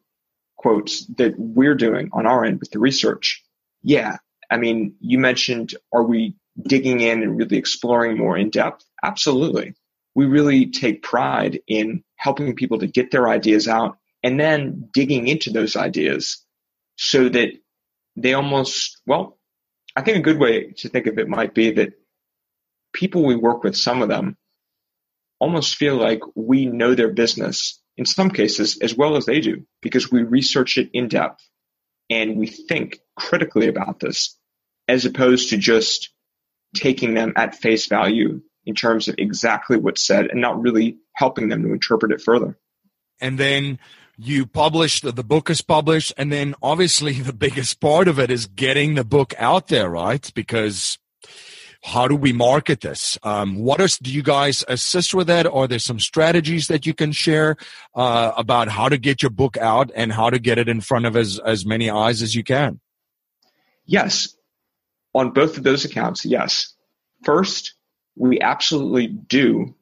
quotes 0.58 1.06
that 1.18 1.34
we're 1.38 1.76
doing 1.76 2.10
on 2.14 2.28
our 2.28 2.46
end 2.46 2.60
with 2.60 2.72
the 2.72 2.80
research, 2.80 3.44
yeah, 3.82 4.18
I 4.50 4.58
mean, 4.58 4.96
you 5.00 5.18
mentioned, 5.18 5.74
are 5.94 6.04
we 6.04 6.36
digging 6.62 7.00
in 7.00 7.24
and 7.24 7.38
really 7.38 7.58
exploring 7.58 8.18
more 8.18 8.38
in 8.38 8.50
depth? 8.50 8.86
Absolutely. 9.04 9.74
We 10.14 10.26
really 10.26 10.68
take 10.68 11.02
pride 11.02 11.62
in 11.68 12.04
helping 12.16 12.56
people 12.56 12.80
to 12.80 12.88
get 12.88 13.12
their 13.12 13.30
ideas 13.30 13.68
out 13.68 13.98
and 14.22 14.40
then 14.40 14.90
digging 14.94 15.28
into 15.28 15.52
those 15.52 15.76
ideas 15.76 16.46
so 16.98 17.30
that 17.30 17.50
they 18.16 18.34
almost, 18.34 19.02
well, 19.08 19.40
I 19.96 20.02
think 20.02 20.18
a 20.18 20.22
good 20.22 20.40
way 20.40 20.74
to 20.78 20.90
think 20.90 21.08
of 21.08 21.18
it 21.18 21.28
might 21.28 21.54
be 21.54 21.72
that 21.72 21.94
people 22.94 23.24
we 23.24 23.36
work 23.36 23.64
with, 23.64 23.76
some 23.76 24.02
of 24.02 24.10
them 24.10 24.38
almost 25.40 25.76
feel 25.76 25.96
like 25.96 26.22
we 26.36 26.66
know 26.66 26.94
their 26.94 27.12
business 27.12 27.82
in 27.98 28.06
some 28.06 28.30
cases 28.30 28.78
as 28.82 28.96
well 28.96 29.16
as 29.16 29.26
they 29.26 29.40
do 29.40 29.66
because 29.82 30.12
we 30.12 30.24
research 30.24 30.78
it 30.78 30.90
in 30.94 31.08
depth 31.08 31.44
and 32.10 32.38
we 32.38 32.48
think 32.48 33.00
critically 33.16 33.68
about 33.68 34.00
this 34.00 34.38
as 34.88 35.06
opposed 35.06 35.50
to 35.50 35.58
just 35.58 36.10
taking 36.76 37.14
them 37.14 37.34
at 37.36 37.56
face 37.56 37.88
value 37.88 38.42
in 38.66 38.76
terms 38.76 39.08
of 39.08 39.16
exactly 39.18 39.78
what's 39.78 40.06
said 40.06 40.28
and 40.28 40.40
not 40.40 40.62
really 40.62 40.98
helping 41.14 41.50
them 41.50 41.64
to 41.64 41.74
interpret 41.74 42.12
it 42.12 42.22
further. 42.22 42.58
And 43.20 43.38
then 43.38 43.80
you 44.18 44.46
publish 44.46 45.02
the, 45.02 45.12
the 45.12 45.24
book 45.24 45.50
is 45.50 45.62
published 45.62 46.14
and 46.18 46.32
then 46.32 46.54
obviously 46.62 47.14
the 47.22 47.34
biggest 47.34 47.80
part 47.80 48.08
of 48.08 48.20
it 48.20 48.30
is 48.30 48.46
getting 48.46 48.96
the 48.96 49.04
book 49.04 49.34
out 49.38 49.68
there 49.68 49.90
right 49.90 50.32
because 50.36 51.00
how 51.84 52.08
do 52.08 52.16
we 52.16 52.32
market 52.32 52.82
this? 52.82 53.18
Um, 53.24 53.56
what 53.58 53.82
is 53.82 53.98
do 53.98 54.12
you 54.12 54.22
guys 54.22 54.64
assist 54.68 55.14
with 55.14 55.28
that? 55.28 55.48
Are 55.48 55.68
there 55.68 55.80
some 55.80 56.00
strategies 56.00 56.68
that 56.68 56.86
you 56.86 56.94
can 56.94 57.12
share 57.12 57.58
uh, 57.96 58.32
about 58.38 58.68
how 58.68 58.88
to 58.88 58.98
get 58.98 59.22
your 59.22 59.32
book 59.32 59.58
out 59.58 59.92
and 59.96 60.14
how 60.14 60.30
to 60.30 60.40
get 60.40 60.58
it 60.58 60.70
in 60.70 60.82
front 60.82 61.06
of 61.06 61.16
as, 61.16 61.40
as 61.40 61.66
many 61.66 61.90
eyes 61.90 62.22
as 62.22 62.36
you 62.36 62.44
can? 62.44 62.80
Yes. 63.86 64.36
On 65.14 65.32
both 65.32 65.58
of 65.58 65.64
those 65.64 65.84
accounts 65.84 66.24
yes. 66.24 66.74
First 67.24 67.74
we 68.16 68.40
absolutely 68.42 69.08
do 69.08 69.76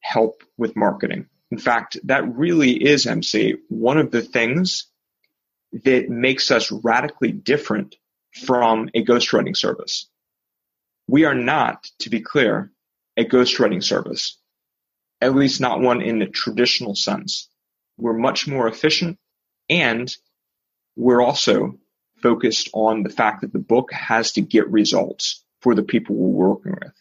help 0.00 0.42
with 0.56 0.76
marketing. 0.76 1.28
In 1.50 1.58
fact, 1.58 1.98
that 2.04 2.26
really 2.34 2.72
is, 2.72 3.06
MC, 3.06 3.54
one 3.68 3.98
of 3.98 4.10
the 4.10 4.22
things 4.22 4.86
that 5.84 6.08
makes 6.08 6.50
us 6.50 6.72
radically 6.72 7.32
different 7.32 7.96
from 8.44 8.90
a 8.94 9.04
ghostwriting 9.04 9.56
service. 9.56 10.08
We 11.08 11.24
are 11.24 11.34
not, 11.34 11.88
to 12.00 12.10
be 12.10 12.20
clear, 12.20 12.72
a 13.16 13.24
ghostwriting 13.24 13.82
service, 13.82 14.38
at 15.20 15.34
least 15.34 15.60
not 15.60 15.80
one 15.80 16.02
in 16.02 16.18
the 16.18 16.26
traditional 16.26 16.94
sense. 16.94 17.48
We're 17.96 18.12
much 18.12 18.46
more 18.46 18.68
efficient 18.68 19.18
and 19.68 20.14
we're 20.96 21.22
also 21.22 21.78
focused 22.22 22.70
on 22.72 23.02
the 23.02 23.10
fact 23.10 23.42
that 23.42 23.52
the 23.52 23.58
book 23.58 23.92
has 23.92 24.32
to 24.32 24.40
get 24.40 24.70
results 24.70 25.44
for 25.60 25.74
the 25.74 25.82
people 25.82 26.16
we're 26.16 26.48
working 26.48 26.72
with. 26.72 26.92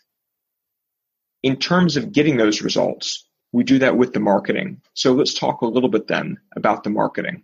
In 1.43 1.57
terms 1.57 1.97
of 1.97 2.11
getting 2.11 2.37
those 2.37 2.61
results, 2.61 3.27
we 3.51 3.63
do 3.63 3.79
that 3.79 3.97
with 3.97 4.13
the 4.13 4.19
marketing. 4.19 4.81
So 4.93 5.13
let's 5.13 5.33
talk 5.33 5.61
a 5.61 5.67
little 5.67 5.89
bit 5.89 6.07
then 6.07 6.39
about 6.55 6.83
the 6.83 6.89
marketing. 6.89 7.43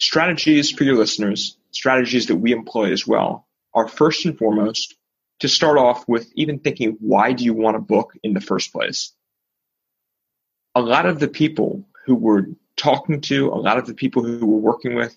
Strategies 0.00 0.70
for 0.70 0.84
your 0.84 0.96
listeners, 0.96 1.56
strategies 1.70 2.26
that 2.26 2.36
we 2.36 2.52
employ 2.52 2.92
as 2.92 3.06
well, 3.06 3.46
are 3.74 3.88
first 3.88 4.26
and 4.26 4.36
foremost 4.36 4.94
to 5.40 5.48
start 5.48 5.78
off 5.78 6.06
with 6.08 6.30
even 6.34 6.58
thinking, 6.58 6.96
why 7.00 7.32
do 7.32 7.44
you 7.44 7.54
want 7.54 7.76
a 7.76 7.80
book 7.80 8.12
in 8.22 8.34
the 8.34 8.40
first 8.40 8.72
place? 8.72 9.12
A 10.74 10.80
lot 10.80 11.06
of 11.06 11.18
the 11.18 11.28
people 11.28 11.86
who 12.04 12.14
we're 12.14 12.46
talking 12.76 13.20
to, 13.22 13.48
a 13.48 13.54
lot 13.54 13.78
of 13.78 13.86
the 13.86 13.94
people 13.94 14.22
who 14.22 14.46
we're 14.46 14.58
working 14.58 14.94
with, 14.94 15.14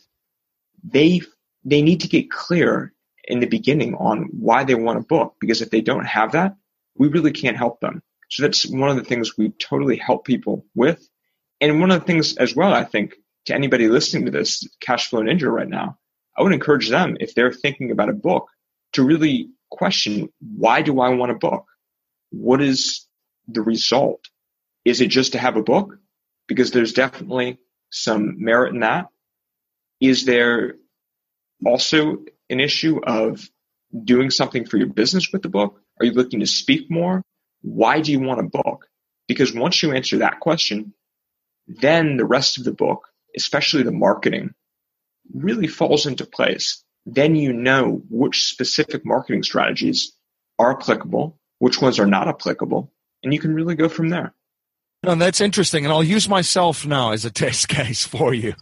they, 0.84 1.22
they 1.64 1.82
need 1.82 2.02
to 2.02 2.08
get 2.08 2.32
clear 2.32 2.94
in 3.24 3.40
the 3.40 3.48
beginning 3.48 3.96
on 3.96 4.30
why 4.32 4.64
they 4.64 4.76
want 4.76 5.00
a 5.00 5.04
book, 5.04 5.36
because 5.40 5.62
if 5.62 5.70
they 5.70 5.82
don't 5.82 6.06
have 6.06 6.34
that, 6.34 6.56
we 6.96 7.08
really 7.08 7.32
can't 7.32 7.58
help 7.58 7.80
them. 7.80 8.02
So 8.30 8.44
that's 8.44 8.66
one 8.66 8.90
of 8.90 8.96
the 8.96 9.04
things 9.04 9.38
we 9.38 9.50
totally 9.52 9.98
help 9.98 10.26
people 10.26 10.66
with. 10.76 11.08
And 11.60 11.80
one 11.80 11.92
of 11.92 12.00
the 12.00 12.06
things 12.06 12.38
as 12.38 12.56
well, 12.56 12.74
I 12.74 12.84
think 12.84 13.16
to 13.46 13.54
anybody 13.54 13.88
listening 13.88 14.26
to 14.26 14.32
this 14.32 14.68
Cashflow 14.86 15.24
Ninja 15.24 15.52
right 15.52 15.68
now, 15.68 15.98
I 16.38 16.42
would 16.42 16.54
encourage 16.54 16.90
them 16.90 17.18
if 17.20 17.36
they're 17.36 17.54
thinking 17.54 17.92
about 17.92 18.10
a 18.10 18.14
book 18.14 18.50
to 18.94 19.04
really 19.04 19.50
question, 19.72 20.30
why 20.40 20.82
do 20.82 21.00
I 21.00 21.10
want 21.10 21.32
a 21.32 21.36
book? 21.36 21.66
What 22.30 22.62
is 22.62 23.08
the 23.48 23.62
result? 23.62 24.26
Is 24.86 25.02
it 25.02 25.08
just 25.08 25.34
to 25.34 25.40
have 25.40 25.58
a 25.58 25.64
book? 25.64 25.98
Because 26.48 26.72
there's 26.72 26.94
definitely 26.94 27.60
some 27.90 28.44
merit 28.44 28.74
in 28.74 28.82
that. 28.82 29.08
Is 30.00 30.26
there 30.26 30.76
also 31.66 32.24
an 32.50 32.60
issue 32.60 33.00
of 33.04 33.48
doing 34.04 34.30
something 34.30 34.66
for 34.66 34.78
your 34.78 34.88
business 34.88 35.30
with 35.32 35.42
the 35.42 35.50
book? 35.50 35.80
Are 36.00 36.06
you 36.06 36.12
looking 36.12 36.40
to 36.42 36.48
speak 36.48 36.90
more? 36.90 37.24
why 37.62 38.02
do 38.02 38.12
you 38.12 38.20
want 38.20 38.40
a 38.40 38.44
book? 38.44 38.88
Because 39.28 39.54
once 39.54 39.82
you 39.82 39.94
answer 39.94 40.20
that 40.20 40.40
question, 40.40 40.94
then 41.68 42.18
the 42.18 42.26
rest 42.26 42.58
of 42.58 42.64
the 42.64 42.74
book, 42.74 43.08
especially 43.36 43.84
the 43.84 43.92
marketing, 43.92 44.54
really 45.34 45.68
falls 45.68 46.06
into 46.06 46.26
place. 46.26 46.84
Then 47.06 47.36
you 47.36 47.54
know 47.54 48.02
which 48.10 48.46
specific 48.46 49.06
marketing 49.06 49.44
strategies 49.44 50.14
are 50.60 50.78
applicable, 50.78 51.40
which 51.60 51.82
ones 51.82 52.00
are 52.00 52.06
not 52.06 52.28
applicable, 52.28 52.92
and 53.24 53.34
you 53.34 53.40
can 53.40 53.54
really 53.54 53.76
go 53.76 53.90
from 53.90 54.10
there. 54.10 54.34
No, 55.04 55.16
that's 55.16 55.42
interesting, 55.42 55.84
and 55.84 55.92
I'll 55.92 56.04
use 56.04 56.30
myself 56.30 56.86
now 56.86 57.12
as 57.12 57.26
a 57.26 57.32
test 57.32 57.68
case 57.68 58.06
for 58.06 58.34
you. 58.34 58.54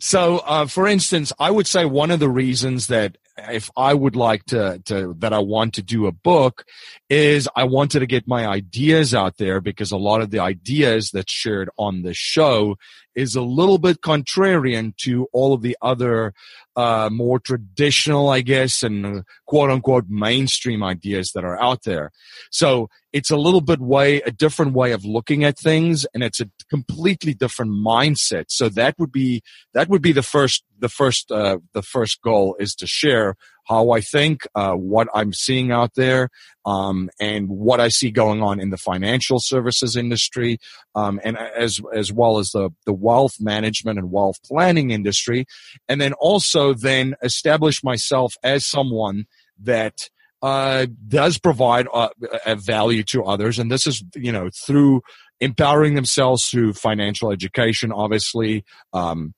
so, 0.00 0.38
uh, 0.38 0.66
for 0.66 0.86
instance, 0.86 1.32
I 1.40 1.50
would 1.50 1.66
say 1.66 1.84
one 1.84 2.12
of 2.12 2.20
the 2.20 2.28
reasons 2.28 2.86
that 2.86 3.18
if 3.48 3.70
I 3.76 3.94
would 3.94 4.16
like 4.16 4.44
to, 4.46 4.80
to, 4.86 5.14
that 5.18 5.32
I 5.32 5.38
want 5.38 5.74
to 5.74 5.82
do 5.82 6.06
a 6.06 6.12
book 6.12 6.64
is 7.08 7.48
I 7.56 7.64
wanted 7.64 8.00
to 8.00 8.06
get 8.06 8.28
my 8.28 8.46
ideas 8.46 9.14
out 9.14 9.38
there 9.38 9.60
because 9.60 9.92
a 9.92 9.96
lot 9.96 10.20
of 10.20 10.30
the 10.30 10.40
ideas 10.40 11.10
that's 11.12 11.32
shared 11.32 11.70
on 11.78 12.02
the 12.02 12.14
show 12.14 12.76
is 13.14 13.34
a 13.34 13.42
little 13.42 13.78
bit 13.78 14.00
contrarian 14.00 14.96
to 14.96 15.26
all 15.32 15.52
of 15.52 15.62
the 15.62 15.76
other 15.82 16.32
uh, 16.76 17.08
more 17.10 17.38
traditional, 17.40 18.28
I 18.28 18.40
guess, 18.40 18.82
and 18.82 19.04
uh, 19.04 19.22
quote 19.46 19.70
unquote 19.70 20.06
mainstream 20.08 20.82
ideas 20.82 21.32
that 21.34 21.44
are 21.44 21.60
out 21.60 21.82
there. 21.84 22.12
So 22.50 22.88
it's 23.12 23.30
a 23.30 23.36
little 23.36 23.60
bit 23.60 23.80
way, 23.80 24.22
a 24.22 24.30
different 24.30 24.72
way 24.72 24.92
of 24.92 25.04
looking 25.04 25.42
at 25.44 25.58
things, 25.58 26.06
and 26.14 26.22
it's 26.22 26.40
a 26.40 26.48
completely 26.70 27.34
different 27.34 27.72
mindset. 27.72 28.46
So 28.48 28.68
that 28.70 28.94
would 28.98 29.12
be 29.12 29.42
that 29.74 29.88
would 29.88 30.02
be 30.02 30.12
the 30.12 30.22
first 30.22 30.64
the 30.80 30.88
first 30.88 31.30
uh, 31.30 31.58
the 31.72 31.82
first 31.82 32.20
goal 32.22 32.56
is 32.58 32.74
to 32.76 32.86
share 32.86 33.36
how 33.70 33.90
I 33.90 34.00
think, 34.00 34.42
uh, 34.56 34.72
what 34.72 35.06
I'm 35.14 35.32
seeing 35.32 35.70
out 35.70 35.94
there, 35.94 36.30
um, 36.66 37.08
and 37.20 37.48
what 37.48 37.78
I 37.78 37.88
see 37.88 38.10
going 38.10 38.42
on 38.42 38.58
in 38.58 38.70
the 38.70 38.76
financial 38.76 39.38
services 39.38 39.96
industry, 39.96 40.58
um, 40.94 41.20
and 41.22 41.38
as 41.38 41.80
as 41.94 42.12
well 42.12 42.38
as 42.38 42.50
the 42.50 42.70
the 42.84 42.92
wealth 42.92 43.36
management 43.40 43.98
and 43.98 44.10
wealth 44.10 44.42
planning 44.44 44.90
industry, 44.90 45.46
and 45.88 46.00
then 46.00 46.14
also 46.14 46.74
then 46.74 47.14
establish 47.22 47.84
myself 47.84 48.34
as 48.42 48.66
someone 48.66 49.26
that 49.62 50.08
uh, 50.42 50.86
does 51.06 51.38
provide 51.38 51.86
uh, 51.92 52.08
a 52.46 52.56
value 52.56 53.04
to 53.04 53.24
others, 53.24 53.58
and 53.58 53.70
this 53.70 53.86
is 53.86 54.02
you 54.16 54.32
know 54.32 54.50
through 54.66 55.02
empowering 55.40 55.94
themselves 55.94 56.46
through 56.46 56.72
financial 56.72 57.30
education, 57.30 57.92
obviously. 57.92 58.64
Um, 58.92 59.34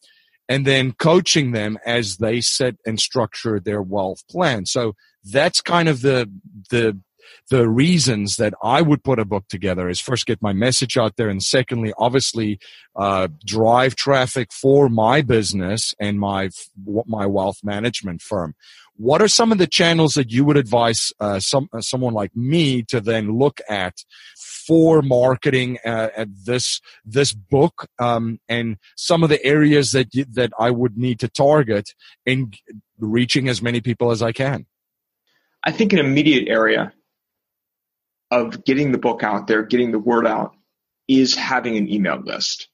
and 0.48 0.66
then 0.66 0.92
coaching 0.92 1.52
them 1.52 1.78
as 1.86 2.16
they 2.16 2.40
set 2.40 2.76
and 2.86 3.00
structure 3.00 3.60
their 3.60 3.82
wealth 3.82 4.26
plan. 4.28 4.66
So 4.66 4.94
that's 5.24 5.60
kind 5.60 5.88
of 5.88 6.02
the 6.02 6.30
the 6.70 6.98
the 7.50 7.68
reasons 7.68 8.36
that 8.36 8.54
I 8.62 8.82
would 8.82 9.04
put 9.04 9.18
a 9.18 9.24
book 9.24 9.44
together 9.48 9.88
is 9.88 10.00
first 10.00 10.26
get 10.26 10.42
my 10.42 10.52
message 10.52 10.96
out 10.96 11.16
there, 11.16 11.28
and 11.28 11.42
secondly, 11.42 11.92
obviously, 11.98 12.58
uh, 12.96 13.28
drive 13.44 13.96
traffic 13.96 14.52
for 14.52 14.88
my 14.88 15.22
business 15.22 15.94
and 16.00 16.18
my 16.18 16.50
my 17.06 17.26
wealth 17.26 17.58
management 17.62 18.22
firm. 18.22 18.54
What 18.96 19.22
are 19.22 19.28
some 19.28 19.52
of 19.52 19.58
the 19.58 19.66
channels 19.66 20.14
that 20.14 20.30
you 20.30 20.44
would 20.44 20.56
advise 20.56 21.12
uh, 21.20 21.40
some 21.40 21.68
uh, 21.72 21.80
someone 21.80 22.14
like 22.14 22.34
me 22.36 22.82
to 22.84 23.00
then 23.00 23.38
look 23.38 23.60
at 23.68 24.04
for 24.66 25.02
marketing 25.02 25.78
uh, 25.84 26.08
at 26.16 26.28
this 26.44 26.80
this 27.04 27.32
book 27.32 27.88
um, 27.98 28.38
and 28.48 28.76
some 28.96 29.22
of 29.22 29.28
the 29.28 29.44
areas 29.44 29.92
that 29.92 30.08
that 30.32 30.52
I 30.58 30.70
would 30.70 30.96
need 30.96 31.20
to 31.20 31.28
target 31.28 31.90
in 32.26 32.52
reaching 32.98 33.48
as 33.48 33.62
many 33.62 33.80
people 33.80 34.10
as 34.10 34.22
I 34.22 34.32
can? 34.32 34.66
I 35.64 35.72
think 35.72 35.92
an 35.92 35.98
immediate 35.98 36.48
area 36.48 36.92
of 38.30 38.64
getting 38.64 38.92
the 38.92 38.98
book 38.98 39.22
out 39.22 39.46
there, 39.46 39.62
getting 39.62 39.92
the 39.92 39.98
word 39.98 40.26
out, 40.26 40.54
is 41.06 41.34
having 41.34 41.76
an 41.76 41.88
email 41.88 42.20
list. 42.20 42.68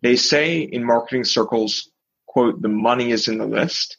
They 0.00 0.16
say 0.16 0.60
in 0.60 0.84
marketing 0.84 1.24
circles, 1.24 1.90
quote, 2.26 2.60
the 2.60 2.68
money 2.68 3.10
is 3.10 3.28
in 3.28 3.38
the 3.38 3.46
list. 3.46 3.98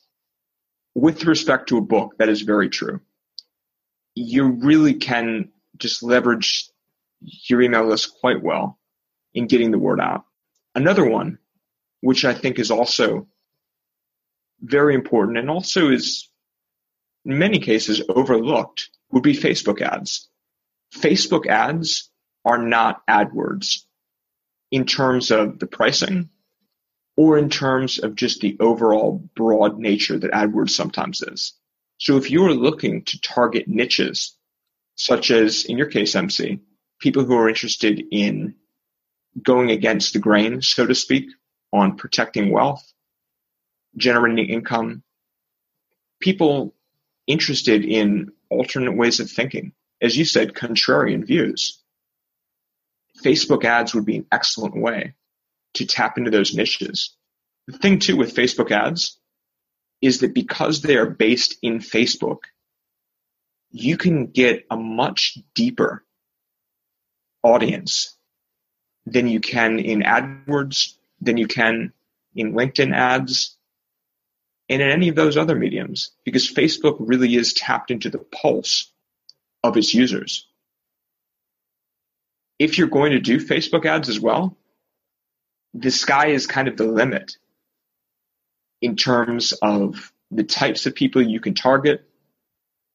With 0.96 1.26
respect 1.26 1.70
to 1.70 1.78
a 1.78 1.82
book, 1.82 2.16
that 2.18 2.30
is 2.30 2.42
very 2.42 2.70
true. 2.70 3.02
You 4.16 4.52
really 4.52 4.96
can 4.96 5.52
just 5.78 6.04
leverage 6.04 6.70
your 7.22 7.62
email 7.62 7.86
list 7.86 8.14
quite 8.20 8.44
well 8.44 8.78
in 9.34 9.48
getting 9.48 9.72
the 9.72 9.80
word 9.80 10.00
out. 10.00 10.26
Another 10.76 11.08
one, 11.08 11.40
which 12.02 12.26
I 12.26 12.34
think 12.34 12.60
is 12.60 12.70
also 12.70 13.28
very 14.62 14.94
important 14.94 15.38
and 15.38 15.50
also 15.50 15.90
is 15.90 16.30
in 17.26 17.38
many 17.38 17.60
cases 17.60 18.02
overlooked, 18.10 18.90
would 19.12 19.24
be 19.24 19.34
Facebook 19.34 19.82
ads. 19.82 20.30
Facebook 20.94 21.48
ads 21.48 22.10
are 22.46 22.58
not 22.58 23.06
AdWords 23.08 23.86
in 24.72 24.86
terms 24.86 25.32
of 25.32 25.60
the 25.60 25.68
pricing 25.68 26.30
or 27.16 27.38
in 27.38 27.50
terms 27.50 28.00
of 28.00 28.16
just 28.16 28.42
the 28.42 28.58
overall 28.60 29.30
broad 29.36 29.78
nature 29.78 30.18
that 30.18 30.32
AdWords 30.32 30.72
sometimes 30.72 31.22
is. 31.22 31.54
So 32.00 32.18
if 32.18 32.32
you're 32.32 32.54
looking 32.54 33.04
to 33.04 33.22
target 33.22 33.68
niches, 33.68 34.36
such 34.96 35.32
as 35.32 35.66
in 35.66 35.78
your 35.78 35.88
case, 35.88 36.16
MC, 36.16 36.60
people 37.00 37.24
who 37.24 37.36
are 37.36 37.50
interested 37.50 38.04
in 38.12 38.56
going 39.42 39.72
against 39.72 40.14
the 40.14 40.20
grain, 40.20 40.62
so 40.62 40.86
to 40.86 40.96
speak, 40.96 41.30
on 41.72 41.98
protecting 41.98 42.52
wealth, 42.52 42.84
generating 43.96 44.50
income, 44.50 45.04
people 46.20 46.74
interested 47.28 47.86
in 47.86 48.32
alternate 48.50 48.96
ways 48.96 49.20
of 49.20 49.30
thinking. 49.30 49.74
As 50.02 50.18
you 50.18 50.26
said, 50.26 50.54
contrarian 50.54 51.26
views. 51.26 51.82
Facebook 53.24 53.64
ads 53.64 53.94
would 53.94 54.06
be 54.06 54.18
an 54.18 54.26
excellent 54.32 54.76
way 54.76 55.14
to 55.76 55.86
tap 55.86 56.18
into 56.18 56.32
those 56.32 56.54
niches. 56.54 57.16
The 57.68 57.78
thing 57.78 58.00
too 58.00 58.18
with 58.18 58.36
Facebook 58.36 58.72
ads 58.72 59.18
is 60.02 60.20
that 60.20 60.34
because 60.34 60.82
they 60.82 60.98
are 60.98 61.10
based 61.10 61.56
in 61.62 61.80
Facebook, 61.80 62.40
you 63.72 63.98
can 63.98 64.28
get 64.28 64.66
a 64.70 64.76
much 64.78 65.38
deeper 65.56 66.04
audience 67.42 68.16
than 69.06 69.28
you 69.28 69.40
can 69.40 69.80
in 69.80 70.02
AdWords, 70.02 70.96
than 71.22 71.38
you 71.38 71.48
can 71.48 71.94
in 72.36 72.54
LinkedIn 72.54 72.94
ads, 72.94 73.58
and 74.70 74.82
in 74.82 74.90
any 74.90 75.10
of 75.10 75.16
those 75.16 75.38
other 75.38 75.56
mediums, 75.56 76.12
because 76.24 76.52
Facebook 76.52 76.98
really 77.00 77.36
is 77.36 77.54
tapped 77.54 77.92
into 77.92 78.10
the 78.10 78.20
pulse 78.20 78.92
of 79.64 79.78
its 79.78 79.94
users. 79.94 80.48
If 82.60 82.78
you're 82.78 82.88
going 82.88 83.12
to 83.12 83.20
do 83.20 83.40
Facebook 83.40 83.86
ads 83.86 84.10
as 84.10 84.20
well, 84.20 84.58
the 85.74 85.92
sky 85.92 86.28
is 86.28 86.48
kind 86.48 86.68
of 86.68 86.78
the 86.78 86.86
limit 86.86 87.38
in 88.82 88.96
terms 88.96 89.54
of 89.54 90.12
the 90.30 90.44
types 90.44 90.86
of 90.86 90.96
people 90.96 91.22
you 91.22 91.40
can 91.40 91.54
target. 91.54 92.08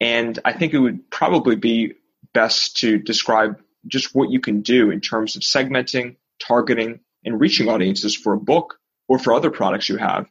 And 0.00 0.38
I 0.44 0.52
think 0.52 0.75
it 0.75 0.78
would 0.78 1.11
probably 1.11 1.56
be 1.56 1.94
best 2.32 2.78
to 2.78 2.99
describe 2.99 3.61
just 3.87 4.14
what 4.14 4.30
you 4.30 4.40
can 4.40 4.62
do 4.62 4.90
in 4.90 5.00
terms 5.00 5.37
of 5.37 5.42
segmenting, 5.42 6.16
targeting, 6.38 7.00
and 7.25 7.40
reaching 7.40 7.68
audiences 7.68 8.14
for 8.14 8.35
a 8.35 8.40
book 8.40 8.78
or 9.08 9.18
for 9.18 9.32
other 9.32 9.50
products 9.50 9.88
you 9.88 9.97
have. 9.97 10.26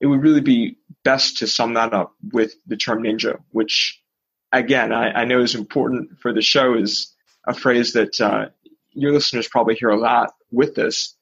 It 0.00 0.06
would 0.06 0.22
really 0.22 0.40
be 0.40 0.78
best 1.04 1.38
to 1.38 1.46
sum 1.46 1.74
that 1.74 1.94
up 1.94 2.14
with 2.32 2.54
the 2.66 2.76
term 2.76 3.02
ninja, 3.02 3.40
which 3.50 4.02
again, 4.52 4.92
I, 4.92 5.10
I 5.10 5.24
know 5.24 5.40
is 5.40 5.54
important 5.54 6.20
for 6.20 6.32
the 6.32 6.42
show 6.42 6.74
is 6.74 7.14
a 7.46 7.54
phrase 7.54 7.92
that 7.94 8.20
uh, 8.20 8.48
your 8.92 9.12
listeners 9.12 9.48
probably 9.48 9.74
hear 9.74 9.90
a 9.90 9.98
lot 9.98 10.34
with 10.50 10.74
this, 10.74 11.14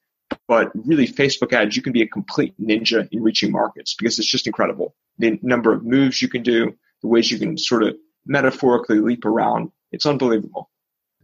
but 0.49 0.71
really 0.75 1.07
Facebook 1.07 1.53
ads, 1.53 1.77
you 1.77 1.83
can 1.83 1.93
be 1.93 2.03
a 2.03 2.09
complete 2.09 2.55
ninja 2.61 3.09
in 3.11 3.23
reaching 3.23 3.53
markets 3.53 3.95
because 3.99 4.19
it's 4.19 4.31
just 4.31 4.47
incredible. 4.47 4.95
The 5.19 5.39
number 5.43 5.73
of 5.73 5.85
moves 5.85 6.21
you 6.21 6.29
can 6.29 6.43
do, 6.43 6.75
the 7.03 7.09
ways 7.09 7.31
you 7.31 7.39
can 7.39 7.59
sort 7.59 7.83
of 7.83 7.97
metaphorically 8.27 8.99
leap 8.99 9.25
around. 9.25 9.71
It's 9.93 10.07
unbelievable 10.07 10.71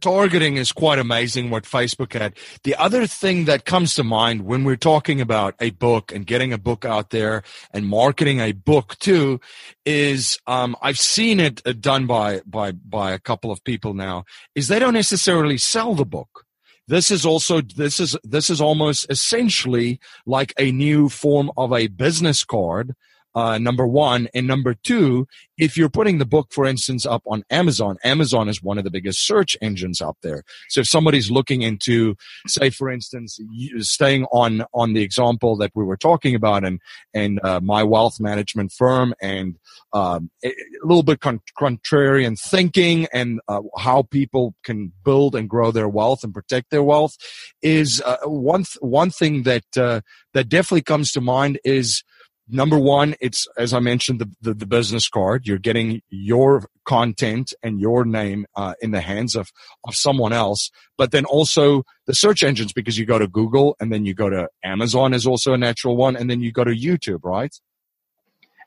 targeting 0.03 0.57
is 0.57 0.73
quite 0.73 0.99
amazing 0.99 1.49
what 1.49 1.63
Facebook 1.63 2.11
had. 2.11 2.35
The 2.63 2.75
other 2.75 3.07
thing 3.07 3.45
that 3.45 3.63
comes 3.63 3.95
to 3.95 4.03
mind 4.03 4.45
when 4.45 4.65
we're 4.65 4.75
talking 4.75 5.21
about 5.21 5.55
a 5.61 5.69
book 5.69 6.11
and 6.11 6.27
getting 6.27 6.51
a 6.51 6.57
book 6.57 6.83
out 6.83 7.11
there 7.11 7.41
and 7.71 7.87
marketing 7.87 8.41
a 8.41 8.51
book 8.51 8.99
too 8.99 9.39
is 9.85 10.37
um, 10.45 10.75
I've 10.81 10.99
seen 10.99 11.39
it 11.39 11.63
done 11.79 12.05
by 12.05 12.41
by 12.45 12.73
by 12.73 13.13
a 13.13 13.19
couple 13.19 13.49
of 13.49 13.63
people 13.63 13.93
now 13.93 14.25
is 14.55 14.67
they 14.67 14.77
don't 14.77 14.93
necessarily 14.93 15.57
sell 15.57 15.95
the 15.95 16.05
book. 16.05 16.42
This 16.87 17.11
is 17.11 17.25
also 17.25 17.61
this 17.61 17.99
is 17.99 18.17
this 18.23 18.49
is 18.49 18.59
almost 18.59 19.05
essentially 19.09 19.99
like 20.25 20.53
a 20.59 20.71
new 20.71 21.09
form 21.09 21.51
of 21.55 21.71
a 21.71 21.87
business 21.87 22.43
card 22.43 22.95
uh, 23.35 23.57
number 23.57 23.87
one. 23.87 24.27
And 24.33 24.47
number 24.47 24.73
two, 24.73 25.27
if 25.57 25.77
you're 25.77 25.89
putting 25.89 26.17
the 26.17 26.25
book, 26.25 26.47
for 26.51 26.65
instance, 26.65 27.05
up 27.05 27.23
on 27.25 27.43
Amazon, 27.49 27.97
Amazon 28.03 28.49
is 28.49 28.61
one 28.61 28.77
of 28.77 28.83
the 28.83 28.91
biggest 28.91 29.25
search 29.25 29.55
engines 29.61 30.01
out 30.01 30.17
there. 30.23 30.43
So 30.69 30.81
if 30.81 30.87
somebody's 30.87 31.29
looking 31.29 31.61
into, 31.61 32.15
say, 32.47 32.69
for 32.69 32.89
instance, 32.89 33.39
staying 33.79 34.25
on, 34.25 34.65
on 34.73 34.93
the 34.93 35.01
example 35.01 35.55
that 35.57 35.71
we 35.75 35.83
were 35.83 35.97
talking 35.97 36.35
about 36.35 36.63
and, 36.63 36.79
and, 37.13 37.39
uh, 37.43 37.59
my 37.61 37.83
wealth 37.83 38.19
management 38.19 38.71
firm 38.71 39.13
and, 39.21 39.57
um, 39.93 40.29
a, 40.43 40.53
little 40.83 41.03
bit 41.03 41.19
con- 41.19 41.41
contrarian 41.59 42.39
thinking 42.39 43.07
and, 43.13 43.39
uh, 43.47 43.61
how 43.77 44.03
people 44.03 44.55
can 44.63 44.91
build 45.03 45.35
and 45.35 45.49
grow 45.49 45.71
their 45.71 45.89
wealth 45.89 46.23
and 46.23 46.33
protect 46.33 46.71
their 46.71 46.83
wealth 46.83 47.15
is, 47.61 48.01
uh, 48.05 48.17
one, 48.25 48.63
th- 48.63 48.77
one 48.81 49.11
thing 49.11 49.43
that, 49.43 49.65
uh, 49.77 50.01
that 50.33 50.49
definitely 50.49 50.81
comes 50.81 51.11
to 51.11 51.21
mind 51.21 51.59
is, 51.63 52.03
number 52.53 52.77
one, 52.77 53.15
it's 53.19 53.47
as 53.57 53.73
I 53.73 53.79
mentioned 53.79 54.19
the, 54.19 54.29
the, 54.41 54.53
the 54.53 54.65
business 54.65 55.09
card. 55.09 55.47
You're 55.47 55.57
getting 55.57 56.01
your 56.09 56.69
content 56.85 57.53
and 57.63 57.79
your 57.79 58.05
name 58.05 58.45
uh, 58.55 58.75
in 58.81 58.91
the 58.91 59.01
hands 59.01 59.35
of 59.35 59.51
of 59.85 59.95
someone 59.95 60.31
else. 60.31 60.69
But 60.97 61.11
then 61.11 61.25
also 61.25 61.83
the 62.05 62.13
search 62.13 62.43
engines 62.43 62.71
because 62.71 62.97
you 62.97 63.05
go 63.05 63.19
to 63.19 63.27
Google 63.27 63.75
and 63.79 63.91
then 63.91 64.05
you 64.05 64.13
go 64.13 64.29
to 64.29 64.49
Amazon 64.63 65.13
is 65.13 65.25
also 65.25 65.53
a 65.53 65.57
natural 65.57 65.97
one, 65.97 66.15
and 66.15 66.29
then 66.29 66.41
you 66.41 66.51
go 66.51 66.63
to 66.63 66.71
YouTube, 66.71 67.23
right? 67.23 67.53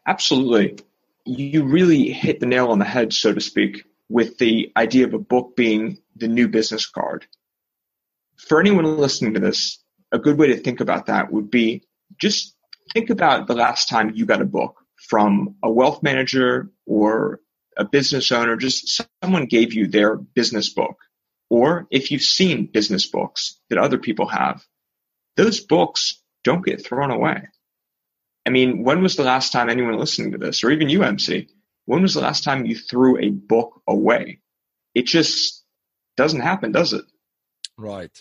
Absolutely. 0.06 0.78
You 1.24 1.64
really 1.64 2.10
hit 2.10 2.40
the 2.40 2.46
nail 2.46 2.68
on 2.68 2.78
the 2.78 2.84
head, 2.84 3.12
so 3.12 3.32
to 3.32 3.40
speak, 3.40 3.84
with 4.08 4.38
the 4.38 4.72
idea 4.76 5.06
of 5.06 5.14
a 5.14 5.18
book 5.18 5.56
being 5.56 5.98
the 6.14 6.28
new 6.28 6.48
business 6.48 6.86
card. 6.86 7.26
For 8.36 8.60
anyone 8.60 8.84
listening 8.98 9.34
to 9.34 9.40
this, 9.40 9.78
a 10.12 10.18
good 10.18 10.38
way 10.38 10.48
to 10.48 10.56
think 10.56 10.80
about 10.80 11.06
that 11.06 11.32
would 11.32 11.50
be 11.50 11.82
just 12.18 12.55
think 12.92 13.10
about 13.10 13.46
the 13.46 13.54
last 13.54 13.88
time 13.88 14.12
you 14.14 14.26
got 14.26 14.42
a 14.42 14.46
book 14.46 14.76
from 15.08 15.56
a 15.62 15.70
wealth 15.70 16.02
manager 16.02 16.70
or 16.86 17.40
a 17.76 17.84
business 17.84 18.32
owner, 18.32 18.56
just 18.56 19.02
someone 19.22 19.46
gave 19.46 19.74
you 19.74 19.86
their 19.86 20.16
business 20.16 20.72
book. 20.72 20.96
Or 21.50 21.86
if 21.90 22.10
you've 22.10 22.22
seen 22.22 22.66
business 22.66 23.06
books 23.06 23.60
that 23.68 23.78
other 23.78 23.98
people 23.98 24.26
have, 24.28 24.64
those 25.36 25.60
books 25.60 26.22
don't 26.42 26.64
get 26.64 26.84
thrown 26.84 27.10
away. 27.10 27.48
I 28.46 28.50
mean, 28.50 28.82
when 28.82 29.02
was 29.02 29.16
the 29.16 29.24
last 29.24 29.52
time 29.52 29.68
anyone 29.68 29.98
listening 29.98 30.32
to 30.32 30.38
this, 30.38 30.64
or 30.64 30.70
even 30.70 30.88
you, 30.88 31.02
MC, 31.02 31.48
when 31.84 32.02
was 32.02 32.14
the 32.14 32.20
last 32.20 32.44
time 32.44 32.64
you 32.64 32.76
threw 32.76 33.18
a 33.18 33.30
book 33.30 33.82
away? 33.86 34.40
It 34.94 35.06
just 35.06 35.64
doesn't 36.16 36.40
happen, 36.40 36.72
does 36.72 36.92
it? 36.92 37.04
Right. 37.76 38.16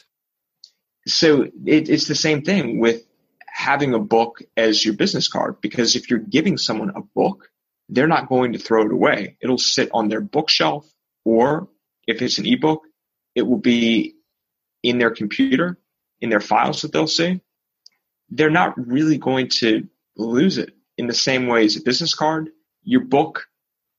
So 1.08 1.44
it, 1.44 1.90
it's 1.90 2.08
the 2.08 2.16
same 2.16 2.42
thing 2.42 2.80
with 2.80 3.04
having 3.56 3.94
a 3.94 4.00
book 4.00 4.42
as 4.58 4.84
your 4.84 4.94
business 4.94 5.30
card 5.30 5.62
because 5.62 5.96
if 5.96 6.10
you're 6.10 6.20
giving 6.20 6.58
someone 6.58 6.90
a 6.90 7.02
book, 7.02 7.50
they're 7.88 8.06
not 8.06 8.28
going 8.28 8.52
to 8.52 8.60
throw 8.60 8.86
it 8.86 8.92
away. 8.92 9.38
It'll 9.42 9.58
sit 9.58 9.90
on 9.94 10.10
their 10.10 10.20
bookshelf 10.20 10.86
or 11.24 11.70
if 12.06 12.22
it's 12.22 12.38
an 12.38 12.46
ebook, 12.46 12.84
it 13.34 13.44
will 13.44 13.58
be 13.58 14.16
in 14.84 14.98
their 14.98 15.12
computer, 15.12 15.80
in 16.20 16.30
their 16.30 16.42
files 16.42 16.82
that 16.82 16.92
they'll 16.92 17.08
see. 17.08 17.40
They're 18.30 18.50
not 18.50 18.74
really 18.78 19.18
going 19.18 19.48
to 19.62 19.88
lose 20.18 20.58
it 20.58 20.74
in 20.98 21.08
the 21.08 21.14
same 21.14 21.48
way 21.48 21.64
as 21.64 21.78
a 21.78 21.82
business 21.82 22.14
card. 22.14 22.50
Your 22.84 23.06
book, 23.06 23.46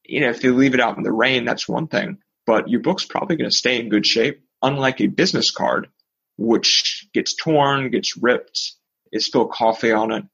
you 0.04 0.20
know, 0.20 0.28
if 0.28 0.42
they 0.42 0.50
leave 0.50 0.74
it 0.74 0.80
out 0.80 0.98
in 0.98 1.02
the 1.02 1.10
rain, 1.10 1.46
that's 1.46 1.66
one 1.66 1.86
thing, 1.86 2.18
but 2.46 2.68
your 2.68 2.80
book's 2.80 3.06
probably 3.06 3.36
going 3.36 3.50
to 3.50 3.56
stay 3.56 3.80
in 3.80 3.88
good 3.88 4.06
shape, 4.06 4.42
unlike 4.60 5.00
a 5.00 5.06
business 5.06 5.50
card, 5.50 5.88
which 6.36 7.08
gets 7.14 7.34
torn, 7.34 7.90
gets 7.90 8.18
ripped, 8.18 8.76
is 9.12 9.26
spilled 9.26 9.50
coffee 9.50 9.92
on 9.92 10.12
it. 10.12 10.24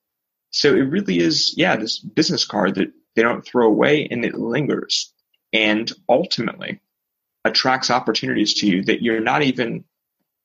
So 0.51 0.75
it 0.75 0.81
really 0.81 1.19
is, 1.19 1.55
yeah, 1.57 1.77
this 1.77 1.99
business 1.99 2.45
card 2.45 2.75
that 2.77 2.93
they 3.15 3.23
don't 3.23 3.45
throw 3.45 3.67
away, 3.67 4.07
and 4.11 4.25
it 4.25 4.35
lingers. 4.35 5.13
And 5.53 5.91
ultimately 6.09 6.81
attracts 7.45 7.91
opportunities 7.91 8.55
to 8.55 8.67
you 8.67 8.85
that 8.85 9.03
you're 9.03 9.21
not 9.21 9.43
even 9.43 9.85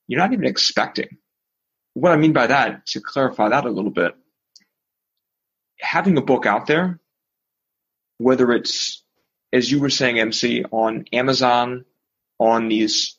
you're 0.06 0.20
not 0.20 0.32
even 0.32 0.44
expecting. 0.46 1.18
What 1.94 2.12
I 2.12 2.16
mean 2.16 2.32
by 2.32 2.48
that, 2.48 2.86
to 2.88 3.00
clarify 3.00 3.48
that 3.48 3.64
a 3.64 3.70
little 3.70 3.90
bit, 3.90 4.14
having 5.80 6.16
a 6.18 6.22
book 6.22 6.46
out 6.46 6.66
there, 6.66 7.00
whether 8.18 8.52
it's 8.52 9.02
as 9.52 9.70
you 9.70 9.80
were 9.80 9.90
saying, 9.90 10.18
MC, 10.18 10.64
on 10.70 11.06
Amazon, 11.12 11.84
on 12.38 12.68
these 12.68 13.18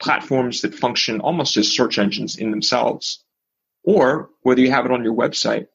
platforms 0.00 0.62
that 0.62 0.74
function 0.74 1.20
almost 1.20 1.56
as 1.56 1.72
search 1.72 1.98
engines 1.98 2.36
in 2.36 2.50
themselves, 2.50 3.23
or 3.84 4.30
whether 4.42 4.60
you 4.60 4.70
have 4.70 4.86
it 4.86 4.92
on 4.92 5.04
your 5.04 5.14
website, 5.14 5.68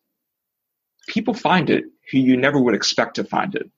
people 1.07 1.33
find 1.33 1.69
it 1.69 1.85
who 2.11 2.17
you 2.17 2.37
never 2.37 2.59
would 2.59 2.75
expect 2.75 3.15
to 3.15 3.23
find 3.23 3.55
it. 3.55 3.69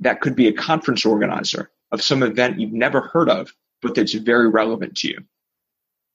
That 0.00 0.20
could 0.20 0.36
be 0.36 0.48
a 0.48 0.52
conference 0.52 1.04
organizer 1.04 1.70
of 1.90 2.02
some 2.02 2.22
event 2.22 2.60
you've 2.60 2.72
never 2.72 3.00
heard 3.00 3.28
of, 3.28 3.52
but 3.82 3.94
that's 3.94 4.12
very 4.14 4.48
relevant 4.48 4.98
to 4.98 5.08
you. 5.08 5.18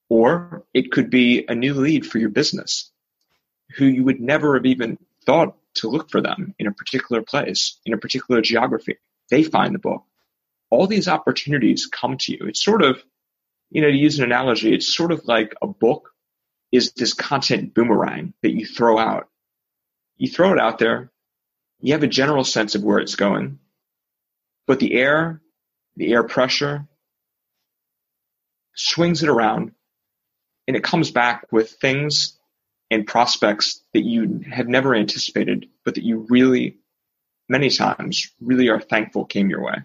Or 0.10 0.64
it 0.74 0.92
could 0.92 1.10
be 1.10 1.46
a 1.48 1.56
new 1.56 1.74
lead 1.74 2.06
for 2.06 2.18
your 2.18 2.30
business 2.30 2.92
who 3.76 3.86
you 3.86 4.04
would 4.04 4.22
never 4.22 4.56
have 4.56 4.66
even 4.66 4.98
thought 5.26 5.56
to 5.76 5.90
look 5.90 6.10
for 6.10 6.22
them 6.22 6.54
in 6.60 6.68
a 6.68 6.72
particular 6.72 7.22
place, 7.22 7.80
in 7.86 7.94
a 7.94 7.98
particular 7.98 8.42
geography. 8.42 8.98
They 9.30 9.44
find 9.44 9.74
the 9.74 9.80
book. 9.80 10.04
All 10.70 10.88
these 10.88 11.08
opportunities 11.08 11.88
come 11.88 12.18
to 12.20 12.32
you. 12.32 12.48
It's 12.48 12.64
sort 12.64 12.84
of, 12.84 13.04
you 13.72 13.82
know, 13.82 13.90
to 13.90 13.96
use 13.96 14.20
an 14.20 14.26
analogy, 14.26 14.74
it's 14.74 14.94
sort 14.94 15.12
of 15.12 15.26
like 15.26 15.56
a 15.62 15.68
book 15.68 16.13
is 16.74 16.92
this 16.94 17.14
content 17.14 17.76
boomerang 17.76 18.34
that 18.42 18.52
you 18.52 18.66
throw 18.66 18.98
out. 18.98 19.30
You 20.18 20.28
throw 20.28 20.54
it 20.54 20.60
out 20.60 20.80
there, 20.80 21.12
you 21.80 21.94
have 21.94 22.04
a 22.04 22.08
general 22.08 22.44
sense 22.44 22.74
of 22.74 22.84
where 22.84 22.98
it's 22.98 23.16
going, 23.16 23.60
but 24.66 24.80
the 24.80 24.96
air, 24.96 25.42
the 25.96 26.12
air 26.12 26.24
pressure 26.24 26.88
swings 28.76 29.22
it 29.22 29.30
around 29.30 29.74
and 30.68 30.76
it 30.76 30.84
comes 30.84 31.12
back 31.12 31.46
with 31.52 31.72
things 31.72 32.40
and 32.90 33.06
prospects 33.06 33.84
that 33.94 34.04
you 34.04 34.42
have 34.52 34.68
never 34.68 34.96
anticipated, 34.96 35.68
but 35.86 35.96
that 35.96 36.04
you 36.04 36.26
really, 36.30 36.78
many 37.48 37.70
times, 37.70 38.32
really 38.42 38.70
are 38.70 38.80
thankful 38.80 39.26
came 39.26 39.50
your 39.50 39.64
way. 39.64 39.76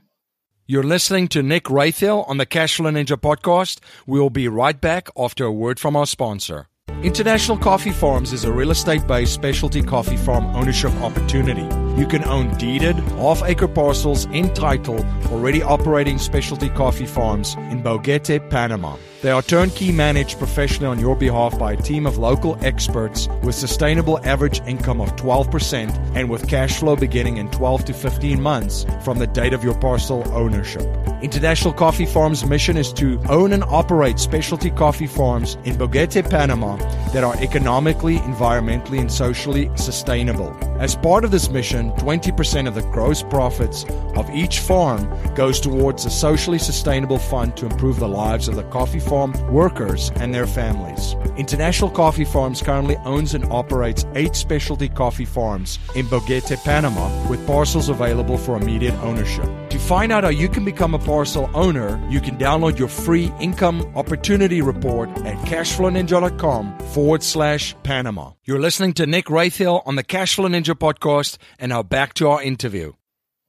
You're 0.67 0.83
listening 0.83 1.29
to 1.29 1.43
Nick 1.43 1.65
Raithel 1.65 2.29
on 2.29 2.37
the 2.37 2.47
Cashflow 2.47 2.93
Ninja 2.93 3.17
podcast. 3.17 3.81
We'll 4.07 4.31
be 4.31 4.49
right 4.49 4.81
back 4.81 5.09
after 5.19 5.45
a 5.45 5.53
word 5.53 5.81
from 5.81 5.97
our 5.97 6.07
sponsor. 6.07 6.68
International 7.03 7.57
Coffee 7.57 7.93
Farms 7.93 8.33
is 8.33 8.45
a 8.45 8.53
real 8.53 8.73
estate 8.73 9.07
based 9.07 9.33
specialty 9.33 9.83
coffee 9.83 10.17
farm 10.17 10.47
ownership 10.57 10.93
opportunity. 10.97 11.63
You 12.01 12.07
can 12.09 12.25
own 12.25 12.57
deeded, 12.57 12.97
half 13.21 13.43
acre 13.45 13.69
parcels 13.69 14.25
in 14.27 14.53
title, 14.53 15.07
already 15.31 15.63
operating 15.63 16.19
specialty 16.19 16.69
coffee 16.69 17.07
farms 17.07 17.55
in 17.71 17.83
Boquete, 17.83 18.51
Panama. 18.51 18.97
They 19.21 19.33
are 19.33 19.43
turnkey 19.43 19.91
managed 19.91 20.39
professionally 20.39 20.87
on 20.87 21.01
your 21.01 21.17
behalf 21.17 21.59
by 21.59 21.73
a 21.73 21.77
team 21.77 22.07
of 22.07 22.19
local 22.19 22.57
experts 22.65 23.27
with 23.43 23.57
sustainable 23.57 24.25
average 24.25 24.61
income 24.61 25.01
of 25.01 25.17
12% 25.17 25.91
and 26.15 26.31
with 26.31 26.49
cash 26.49 26.79
flow 26.79 26.95
beginning 26.95 27.39
in 27.39 27.51
12 27.51 27.87
to 27.87 27.95
15 27.95 28.41
months 28.41 28.87
from 29.03 29.19
the 29.19 29.27
date 29.27 29.55
of 29.55 29.65
your 29.65 29.77
parcel 29.81 30.23
ownership. 30.33 30.87
International 31.21 31.75
Coffee 31.75 32.07
Farms' 32.07 32.47
mission 32.47 32.77
is 32.77 32.93
to 32.93 33.21
own 33.29 33.53
and 33.53 33.65
operate 33.65 34.21
specialty 34.21 34.71
coffee 34.71 35.09
farms 35.09 35.57
in 35.65 35.75
Boquete, 35.75 36.31
Panama 36.31 36.77
that 37.13 37.25
are 37.25 37.37
economically, 37.43 38.19
environmentally, 38.19 39.01
and 39.01 39.11
socially 39.11 39.69
sustainable. 39.75 40.57
As 40.79 40.95
part 40.95 41.25
of 41.25 41.33
this 41.33 41.51
mission, 41.51 41.91
20% 41.95 42.69
of 42.69 42.77
the 42.77 42.83
gross 42.83 43.25
profits 43.25 43.85
of 44.15 44.31
each 44.31 44.61
farm 44.61 45.13
goes 45.35 45.59
towards 45.59 46.05
a 46.05 46.11
socially 46.11 46.59
sustainable 46.59 47.19
fund 47.19 47.57
to 47.57 47.67
improve 47.67 47.99
the 47.99 48.07
lives 48.07 48.47
of 48.47 48.55
the 48.55 48.63
coffee 48.65 49.01
farm 49.09 49.33
workers 49.53 50.11
and 50.17 50.35
their 50.35 50.47
families. 50.47 51.15
International 51.37 51.91
Coffee 51.91 52.25
Farms 52.25 52.63
currently 52.63 52.97
owns 53.05 53.35
and 53.35 53.45
operates 53.47 54.05
eight 54.15 54.37
specialty 54.37 54.89
coffee 54.89 55.25
farms 55.25 55.79
in 55.95 56.07
Boquete, 56.07 56.63
Panama, 56.65 57.09
with 57.29 57.45
parcels 57.47 57.89
available 57.89 58.37
for 58.37 58.57
immediate 58.57 58.95
ownership. 59.03 59.49
To 59.71 59.79
find 59.79 60.13
out 60.13 60.25
how 60.25 60.31
you 60.31 60.49
can 60.49 60.65
become 60.65 60.95
a 60.95 60.99
parcel 60.99 61.51
owner, 61.55 62.01
you 62.11 62.21
can 62.21 62.37
download 62.37 62.79
your 62.79 62.89
free 62.89 63.33
income 63.41 63.91
opportunity 63.95 64.63
report 64.63 65.09
at 65.19 65.37
cashflowninja.com 65.47 66.79
forward 66.95 67.23
slash 67.23 67.75
Panama. 67.83 68.33
You're 68.45 68.61
listening 68.61 68.93
to 68.95 69.07
Nick 69.07 69.27
Raithel 69.27 69.83
on 69.87 69.95
the 69.97 70.05
Cashflow 70.05 70.49
Ninja 70.49 70.75
podcast, 70.75 71.39
and 71.59 71.71
now 71.71 71.83
back 71.83 72.15
to 72.15 72.29
our 72.29 72.43
interview. 72.43 72.93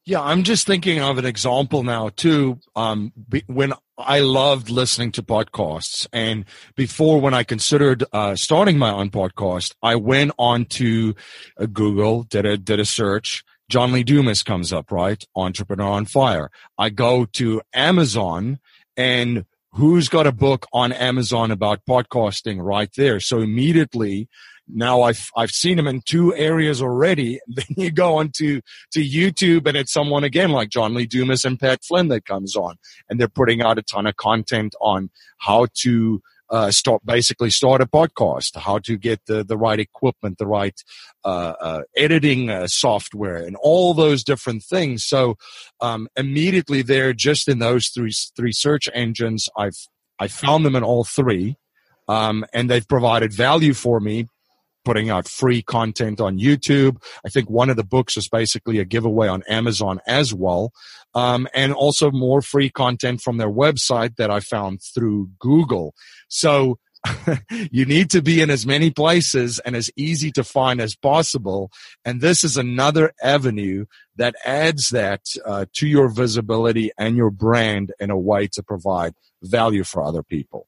Yeah, 0.09 0.21
I'm 0.21 0.41
just 0.41 0.65
thinking 0.65 0.99
of 1.01 1.19
an 1.19 1.25
example 1.25 1.83
now 1.83 2.09
too. 2.09 2.59
Um, 2.75 3.13
when 3.45 3.73
I 3.95 4.21
loved 4.21 4.71
listening 4.71 5.11
to 5.11 5.21
podcasts, 5.21 6.07
and 6.11 6.45
before 6.75 7.21
when 7.21 7.35
I 7.35 7.43
considered 7.43 8.03
uh, 8.11 8.35
starting 8.35 8.79
my 8.79 8.89
own 8.89 9.11
podcast, 9.11 9.75
I 9.83 9.97
went 9.97 10.31
on 10.39 10.65
to 10.65 11.13
uh, 11.59 11.67
Google, 11.67 12.23
did 12.23 12.47
a 12.47 12.57
did 12.57 12.79
a 12.79 12.85
search. 12.85 13.43
John 13.69 13.91
Lee 13.91 14.01
Dumas 14.01 14.41
comes 14.41 14.73
up, 14.73 14.91
right? 14.91 15.23
Entrepreneur 15.35 15.91
on 15.91 16.05
Fire. 16.05 16.49
I 16.75 16.89
go 16.89 17.25
to 17.33 17.61
Amazon 17.75 18.57
and 18.97 19.45
who's 19.73 20.09
got 20.09 20.25
a 20.25 20.31
book 20.31 20.65
on 20.73 20.91
Amazon 20.91 21.51
about 21.51 21.85
podcasting 21.87 22.57
right 22.59 22.89
there? 22.97 23.19
So 23.19 23.41
immediately 23.41 24.27
now 24.71 25.01
I've 25.01 25.29
I've 25.35 25.51
seen 25.51 25.79
him 25.79 25.87
in 25.87 26.01
two 26.01 26.35
areas 26.35 26.81
already. 26.81 27.39
Then 27.47 27.65
you 27.77 27.91
go 27.91 28.17
on 28.17 28.31
to, 28.37 28.61
YouTube 28.95 29.67
and 29.67 29.75
it's 29.75 29.91
someone 29.91 30.23
again 30.23 30.51
like 30.51 30.69
John 30.69 30.93
Lee 30.93 31.05
Dumas 31.05 31.45
and 31.45 31.59
Pat 31.59 31.83
Flynn 31.83 32.09
that 32.09 32.25
comes 32.25 32.55
on 32.55 32.75
and 33.09 33.19
they're 33.19 33.27
putting 33.27 33.61
out 33.61 33.77
a 33.77 33.81
ton 33.81 34.07
of 34.07 34.15
content 34.17 34.75
on 34.81 35.09
how 35.37 35.67
to 35.79 36.21
uh, 36.49 36.71
start 36.71 37.05
basically 37.05 37.49
start 37.49 37.81
a 37.81 37.85
podcast, 37.85 38.55
how 38.55 38.79
to 38.79 38.97
get 38.97 39.25
the, 39.27 39.43
the 39.43 39.57
right 39.57 39.79
equipment, 39.79 40.37
the 40.37 40.47
right 40.47 40.83
uh, 41.23 41.53
uh, 41.59 41.81
editing 41.95 42.49
uh, 42.49 42.67
software, 42.67 43.37
and 43.37 43.55
all 43.57 43.93
those 43.93 44.23
different 44.23 44.63
things. 44.63 45.05
So 45.05 45.37
um, 45.79 46.07
immediately 46.15 46.81
there, 46.81 47.13
just 47.13 47.47
in 47.47 47.59
those 47.59 47.89
three 47.89 48.13
three 48.35 48.51
search 48.51 48.89
engines, 48.93 49.47
I've 49.55 49.77
I 50.17 50.27
found 50.27 50.65
them 50.65 50.75
in 50.75 50.83
all 50.83 51.03
three, 51.03 51.55
um, 52.07 52.45
and 52.53 52.69
they've 52.69 52.87
provided 52.87 53.31
value 53.31 53.73
for 53.73 53.99
me 53.99 54.27
putting 54.89 55.11
out 55.11 55.27
free 55.27 55.61
content 55.61 56.19
on 56.19 56.39
YouTube. 56.39 56.97
I 57.23 57.29
think 57.29 57.47
one 57.47 57.69
of 57.69 57.75
the 57.75 57.83
books 57.83 58.17
is 58.17 58.27
basically 58.27 58.79
a 58.79 58.85
giveaway 58.85 59.27
on 59.27 59.43
Amazon 59.47 59.99
as 60.07 60.33
well. 60.33 60.71
Um, 61.13 61.47
and 61.53 61.73
also 61.73 62.09
more 62.09 62.41
free 62.41 62.71
content 62.71 63.21
from 63.21 63.37
their 63.37 63.51
website 63.51 64.15
that 64.15 64.31
I 64.31 64.39
found 64.39 64.81
through 64.81 65.29
Google. 65.37 65.93
So 66.27 66.79
you 67.71 67.85
need 67.85 68.09
to 68.09 68.23
be 68.23 68.41
in 68.41 68.49
as 68.49 68.65
many 68.65 68.89
places 68.89 69.59
and 69.59 69.75
as 69.75 69.91
easy 69.95 70.31
to 70.31 70.43
find 70.43 70.81
as 70.81 70.95
possible. 70.95 71.69
And 72.03 72.19
this 72.19 72.43
is 72.43 72.57
another 72.57 73.13
avenue 73.21 73.85
that 74.15 74.33
adds 74.43 74.89
that 74.89 75.21
uh, 75.45 75.65
to 75.75 75.87
your 75.87 76.09
visibility 76.09 76.89
and 76.97 77.15
your 77.15 77.29
brand 77.29 77.93
in 77.99 78.09
a 78.09 78.17
way 78.17 78.47
to 78.53 78.63
provide 78.63 79.13
value 79.43 79.83
for 79.83 80.01
other 80.01 80.23
people. 80.23 80.65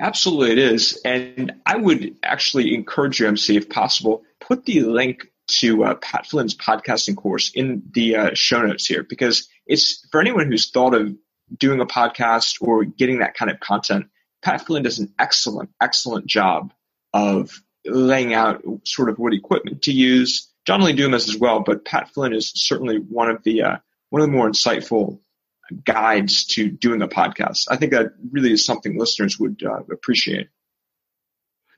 Absolutely, 0.00 0.52
it 0.52 0.58
is. 0.58 0.98
And 1.04 1.52
I 1.66 1.76
would 1.76 2.16
actually 2.22 2.74
encourage 2.74 3.20
you, 3.20 3.28
MC, 3.28 3.56
if 3.56 3.68
possible, 3.68 4.24
put 4.40 4.64
the 4.64 4.80
link 4.80 5.30
to 5.58 5.84
uh, 5.84 5.94
Pat 5.96 6.26
Flynn's 6.26 6.56
podcasting 6.56 7.16
course 7.16 7.50
in 7.54 7.82
the 7.92 8.16
uh, 8.16 8.30
show 8.34 8.62
notes 8.62 8.86
here 8.86 9.02
because 9.02 9.48
it's 9.66 10.06
for 10.10 10.20
anyone 10.20 10.50
who's 10.50 10.70
thought 10.70 10.94
of 10.94 11.14
doing 11.54 11.80
a 11.80 11.86
podcast 11.86 12.56
or 12.62 12.84
getting 12.84 13.18
that 13.18 13.34
kind 13.34 13.50
of 13.50 13.60
content. 13.60 14.06
Pat 14.42 14.64
Flynn 14.64 14.84
does 14.84 15.00
an 15.00 15.12
excellent, 15.18 15.70
excellent 15.82 16.26
job 16.26 16.72
of 17.12 17.60
laying 17.84 18.32
out 18.32 18.62
sort 18.84 19.10
of 19.10 19.18
what 19.18 19.34
equipment 19.34 19.82
to 19.82 19.92
use. 19.92 20.48
John 20.66 20.82
Lee 20.82 20.92
Dumas 20.94 21.28
as 21.28 21.36
well, 21.36 21.60
but 21.60 21.84
Pat 21.84 22.10
Flynn 22.14 22.32
is 22.32 22.52
certainly 22.54 22.96
one 22.96 23.28
of 23.28 23.42
the 23.42 23.62
uh, 23.62 23.76
one 24.08 24.22
of 24.22 24.28
the 24.28 24.32
more 24.36 24.48
insightful 24.48 25.20
guides 25.84 26.44
to 26.46 26.68
doing 26.68 27.02
a 27.02 27.08
podcast. 27.08 27.66
I 27.70 27.76
think 27.76 27.92
that 27.92 28.12
really 28.30 28.52
is 28.52 28.64
something 28.64 28.98
listeners 28.98 29.38
would 29.38 29.62
uh, 29.64 29.82
appreciate. 29.92 30.48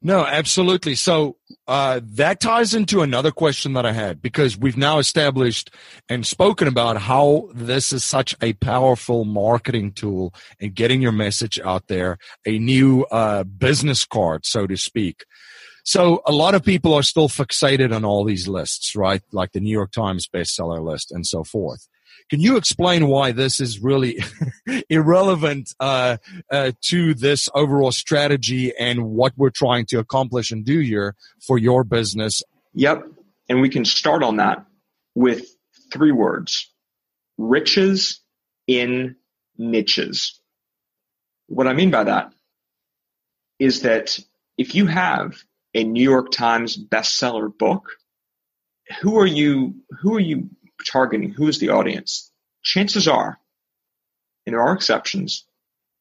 No, 0.05 0.27
absolutely. 0.27 0.97
So 0.97 1.37
uh, 1.69 2.01
that 2.03 2.41
ties 2.41 2.75
into 2.75 3.03
another 3.03 3.31
question 3.31 3.75
that 3.75 3.87
I 3.87 3.93
had 3.93 4.21
because 4.21 4.59
we've 4.59 4.77
now 4.77 4.99
established 4.99 5.73
and 6.09 6.27
spoken 6.27 6.67
about 6.67 6.97
how 6.97 7.51
this 7.55 7.93
is 7.93 8.05
such 8.05 8.35
a 8.43 8.55
powerful 8.55 9.25
marketing 9.25 9.93
tool 9.93 10.35
and 10.61 10.75
getting 10.75 11.03
your 11.03 11.13
message 11.13 11.61
out 11.61 11.87
there, 11.87 12.19
a 12.45 12.59
new 12.59 13.05
uh, 13.13 13.45
business 13.45 14.05
card, 14.05 14.45
so 14.45 14.67
to 14.67 14.77
speak. 14.77 15.25
So 15.85 16.21
a 16.27 16.33
lot 16.33 16.55
of 16.55 16.65
people 16.65 16.95
are 16.95 17.03
still 17.05 17.29
fixated 17.29 17.95
on 17.95 18.05
all 18.05 18.25
these 18.25 18.49
lists, 18.49 18.97
right? 18.97 19.23
Like 19.31 19.53
the 19.53 19.61
New 19.61 19.71
York 19.73 19.93
Times 19.93 20.27
bestseller 20.27 20.83
list 20.85 21.13
and 21.13 21.25
so 21.25 21.45
forth. 21.45 21.89
Can 22.31 22.41
you 22.41 22.57
explain 22.57 23.09
why 23.09 23.33
this 23.33 23.61
is 23.61 23.81
really 23.81 24.23
irrelevant 24.89 25.75
uh, 25.81 26.17
uh, 26.51 26.73
to 26.83 27.15
this 27.15 27.49
overall 27.55 27.93
strategy 27.93 28.73
and 28.79 29.05
what 29.05 29.33
we're 29.37 29.51
trying 29.51 29.87
to 29.87 29.99
accomplish 29.99 30.51
and 30.51 30.65
do 30.65 30.81
here 30.81 31.15
for 31.41 31.59
your 31.59 31.85
business? 31.85 32.43
Yep. 32.75 33.07
And 33.49 33.61
we 33.61 33.69
can 33.69 33.85
start 33.85 34.23
on 34.23 34.37
that. 34.37 34.65
with 35.15 35.45
three 35.93 36.13
words 36.13 36.73
riches 37.39 38.21
in 38.67 39.17
niches. 39.59 40.41
What 41.49 41.67
I 41.67 41.75
mean 41.75 41.91
by 41.91 42.05
that 42.05 42.33
is 43.59 43.83
that 43.83 44.19
if 44.57 44.75
you 44.75 44.87
have 44.87 45.43
a 45.75 45.85
New 45.85 46.03
York 46.03 46.31
Times 46.31 46.77
bestseller 46.77 47.57
book, 47.57 47.91
who 49.01 49.19
are 49.19 49.27
you 49.27 49.75
who 50.01 50.17
are 50.17 50.21
you 50.21 50.51
targeting? 50.85 51.31
Who 51.31 51.49
is 51.49 51.59
the 51.59 51.71
audience? 51.71 52.31
Chances 52.63 53.09
are, 53.09 53.39
and 54.47 54.55
there 54.55 54.63
are 54.63 54.75
exceptions, 54.75 55.45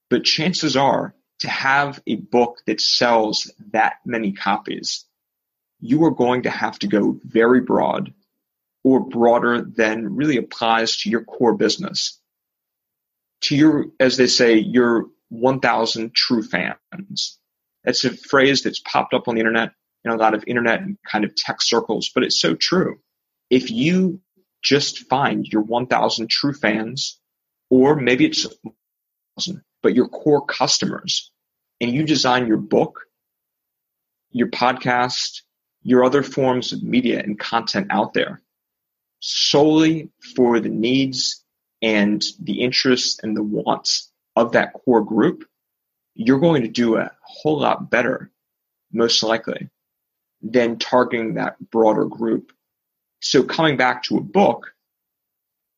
but 0.10 0.24
chances 0.24 0.76
are 0.76 1.16
to 1.40 1.50
have 1.50 2.02
a 2.06 2.16
book 2.16 2.60
that 2.68 2.80
sells 2.80 3.52
that 3.72 3.96
many 4.06 4.32
copies, 4.32 5.06
you 5.80 6.06
are 6.06 6.12
going 6.12 6.44
to 6.44 6.50
have 6.50 6.78
to 6.80 6.88
go 6.88 7.20
very 7.24 7.62
broad 7.62 8.14
or 8.84 9.00
broader 9.00 9.62
than 9.62 10.16
really 10.16 10.38
applies 10.38 10.98
to 10.98 11.10
your 11.10 11.24
core 11.24 11.56
business. 11.56 12.20
To 13.44 13.56
your, 13.56 13.88
as 14.00 14.18
they 14.18 14.28
say, 14.28 14.58
your 14.58 15.08
1000 15.30 16.14
true 16.14 16.44
fans. 16.44 17.40
That's 17.84 18.06
a 18.06 18.12
phrase 18.12 18.62
that's 18.62 18.80
popped 18.80 19.16
up 19.16 19.28
on 19.28 19.36
the 19.36 19.42
internet 19.42 19.72
in 20.06 20.12
a 20.12 20.16
lot 20.16 20.36
of 20.36 20.44
internet 20.46 20.82
and 20.82 20.98
kind 21.10 21.26
of 21.26 21.36
tech 21.36 21.62
circles, 21.62 22.12
but 22.14 22.24
it's 22.24 22.40
so 22.40 22.54
true. 22.54 23.00
If 23.50 23.72
you 23.72 24.22
just 24.62 25.08
find 25.10 25.48
your 25.48 25.62
1000 25.62 26.30
true 26.30 26.54
fans, 26.54 27.20
or 27.70 27.96
maybe 27.96 28.26
it's, 28.26 28.46
1,000, 28.64 29.64
but 29.82 29.96
your 29.96 30.08
core 30.08 30.46
customers, 30.46 31.32
and 31.80 31.92
you 31.92 32.04
design 32.04 32.48
your 32.48 32.58
book, 32.58 33.02
your 34.32 34.50
podcast, 34.50 35.42
your 35.84 36.04
other 36.04 36.24
forms 36.24 36.74
of 36.74 36.84
media 36.84 37.20
and 37.20 37.40
content 37.40 37.88
out 37.90 38.14
there 38.14 38.42
solely 39.22 40.10
for 40.36 40.60
the 40.60 40.70
needs 40.70 41.44
and 41.82 42.24
the 42.40 42.62
interests 42.62 43.20
and 43.24 43.38
the 43.38 43.44
wants 43.44 44.12
of 44.36 44.54
that 44.54 44.74
core 44.74 45.04
group, 45.04 45.46
you're 46.16 46.40
going 46.40 46.64
to 46.64 46.68
do 46.68 46.98
a 46.98 47.12
whole 47.22 47.60
lot 47.60 47.90
better, 47.90 48.32
most 48.92 49.24
likely, 49.24 49.70
than 50.42 50.78
targeting 50.78 51.36
that 51.36 51.58
broader 51.60 52.06
group. 52.06 52.52
So 53.22 53.44
coming 53.44 53.78
back 53.78 54.04
to 54.04 54.18
a 54.18 54.22
book, 54.22 54.74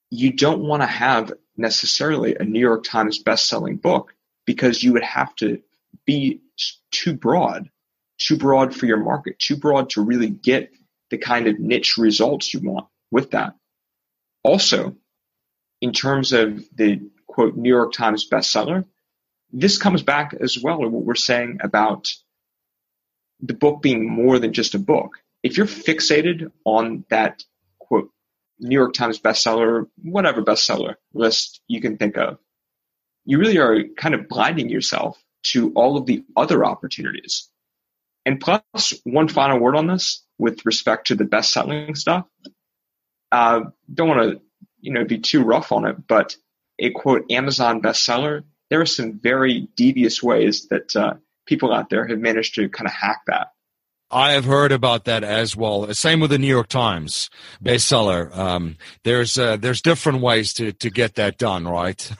you 0.10 0.34
don't 0.34 0.62
want 0.62 0.82
to 0.82 0.88
have 0.88 1.34
necessarily 1.58 2.36
a 2.36 2.44
New 2.44 2.60
York 2.60 2.84
Times 2.84 3.20
best-selling 3.20 3.78
book 3.78 4.14
because 4.46 4.82
you 4.82 4.94
would 4.94 5.04
have 5.04 5.36
to 5.36 5.62
be 6.06 6.42
too 6.92 7.14
broad, 7.14 7.70
too 8.18 8.38
broad 8.38 8.76
for 8.76 8.86
your 8.86 8.98
market, 8.98 9.40
too 9.40 9.58
broad 9.58 9.92
to 9.92 10.02
really 10.04 10.30
get 10.30 10.72
the 11.10 11.18
kind 11.18 11.48
of 11.48 11.60
niche 11.60 11.98
results 11.98 12.54
you 12.54 12.60
want 12.62 12.88
with 13.12 13.32
that. 13.32 13.56
Also, 14.44 14.96
in 15.82 15.92
terms 15.92 16.34
of 16.34 16.64
the 16.76 17.02
quote 17.28 17.56
New 17.56 17.70
York 17.70 17.94
Times 17.94 18.28
bestseller, 18.30 18.86
this 19.52 19.78
comes 19.78 20.02
back 20.02 20.34
as 20.40 20.58
well 20.58 20.80
to 20.80 20.88
what 20.88 21.04
we're 21.04 21.16
saying 21.16 21.60
about 21.62 22.12
the 23.42 23.54
book 23.54 23.82
being 23.82 24.10
more 24.10 24.40
than 24.40 24.54
just 24.54 24.76
a 24.76 24.80
book. 24.80 25.23
If 25.44 25.58
you're 25.58 25.68
fixated 25.68 26.52
on 26.64 27.06
that 27.10 27.44
quote 27.80 28.10
New 28.60 28.76
York 28.76 28.94
Times 28.94 29.20
bestseller, 29.20 29.88
whatever 30.02 30.42
bestseller 30.42 30.96
list 31.14 31.62
you 31.68 31.82
can 31.82 31.98
think 31.98 32.18
of, 32.18 32.38
you 33.26 33.38
really 33.38 33.58
are 33.58 33.84
kind 33.98 34.16
of 34.16 34.28
blinding 34.28 34.70
yourself 34.70 35.22
to 35.44 35.74
all 35.74 35.98
of 35.98 36.06
the 36.06 36.24
other 36.36 36.64
opportunities. 36.66 37.50
And 38.26 38.40
plus, 38.40 38.94
one 39.04 39.28
final 39.28 39.60
word 39.60 39.76
on 39.76 39.88
this 39.88 40.26
with 40.38 40.66
respect 40.66 41.08
to 41.08 41.16
the 41.16 41.26
best 41.26 41.52
selling 41.52 41.96
stuff. 41.96 42.26
Uh, 43.32 43.62
don't 43.94 44.08
want 44.08 44.32
to, 44.32 44.42
you 44.80 44.94
know, 44.94 45.04
be 45.04 45.20
too 45.20 45.44
rough 45.44 45.72
on 45.72 45.86
it, 45.86 46.08
but 46.08 46.38
a 46.80 46.92
quote 46.92 47.32
Amazon 47.32 47.82
bestseller, 47.82 48.44
there 48.70 48.82
are 48.82 48.86
some 48.86 49.20
very 49.20 49.68
devious 49.76 50.24
ways 50.24 50.68
that 50.70 50.96
uh, 50.96 51.16
people 51.46 51.74
out 51.74 51.90
there 51.90 52.08
have 52.08 52.20
managed 52.20 52.56
to 52.56 52.70
kind 52.70 52.88
of 52.88 52.94
hack 52.94 53.22
that. 53.28 53.53
I 54.14 54.34
have 54.34 54.46
heard 54.46 54.72
about 54.72 55.06
that 55.06 55.24
as 55.24 55.56
well. 55.56 55.92
Same 55.94 56.20
with 56.20 56.30
the 56.30 56.38
New 56.38 56.48
York 56.48 56.68
Times 56.68 57.30
bestseller. 57.64 58.36
Um, 58.38 58.78
there's 59.04 59.38
uh, 59.38 59.58
there's 59.58 59.82
different 59.82 60.22
ways 60.22 60.54
to 60.54 60.72
to 60.74 60.90
get 60.90 61.16
that 61.16 61.38
done, 61.38 61.68
right? 61.68 62.12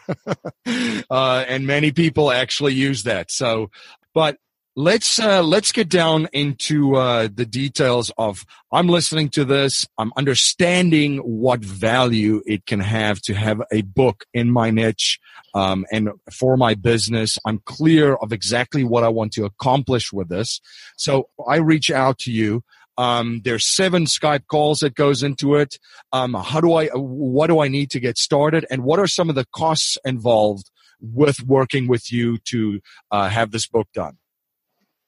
uh, 1.10 1.46
and 1.48 1.68
many 1.68 1.92
people 1.92 2.32
actually 2.32 2.74
use 2.74 3.04
that. 3.04 3.32
So, 3.32 3.70
but 4.14 4.38
let's 4.76 5.20
uh, 5.20 5.44
let's 5.44 5.72
get 5.72 5.88
down 5.88 6.28
into 6.34 6.96
uh, 6.96 7.28
the 7.34 7.46
details 7.46 8.12
of 8.18 8.46
i'm 8.72 8.88
listening 8.88 9.30
to 9.30 9.46
this. 9.46 9.86
I'm 9.98 10.12
understanding 10.18 11.18
what 11.20 11.64
value 11.64 12.42
it 12.46 12.66
can 12.66 12.80
have 12.80 13.22
to 13.24 13.34
have 13.34 13.62
a 13.72 13.82
book 13.82 14.26
in 14.34 14.52
my 14.52 14.72
niche 14.72 15.20
um, 15.54 15.86
and 15.92 16.10
for 16.32 16.58
my 16.58 16.74
business. 16.74 17.38
I'm 17.46 17.60
clear 17.66 18.16
of 18.16 18.34
exactly 18.34 18.84
what 18.84 19.04
i 19.04 19.10
want 19.10 19.34
to 19.34 19.46
accomplish 19.46 20.12
with 20.12 20.30
this. 20.30 20.60
So 20.98 21.30
i 21.48 21.58
reach 21.58 21.92
out 21.92 22.18
to 22.20 22.32
you. 22.32 22.64
Um, 22.98 23.42
there's 23.44 23.66
seven 23.66 24.06
skype 24.06 24.48
calls 24.48 24.80
that 24.80 24.94
goes 24.96 25.24
into 25.24 25.56
it. 25.56 25.78
Um, 26.12 26.34
how 26.34 26.62
do 26.62 26.74
i 26.74 26.88
what 26.88 27.48
do 27.48 27.60
i 27.60 27.68
need 27.68 27.92
to 27.92 28.00
get 28.00 28.18
started? 28.18 28.66
And 28.72 28.84
what 28.84 29.00
are 29.00 29.08
some 29.08 29.30
of 29.30 29.36
the 29.36 29.46
costs 29.56 30.00
involved 30.04 30.72
with 31.00 31.44
working 31.44 31.88
with 31.88 32.12
you 32.12 32.38
to 32.46 32.80
uh, 33.12 33.28
have 33.28 33.52
this 33.52 33.68
book 33.68 33.88
done 33.94 34.18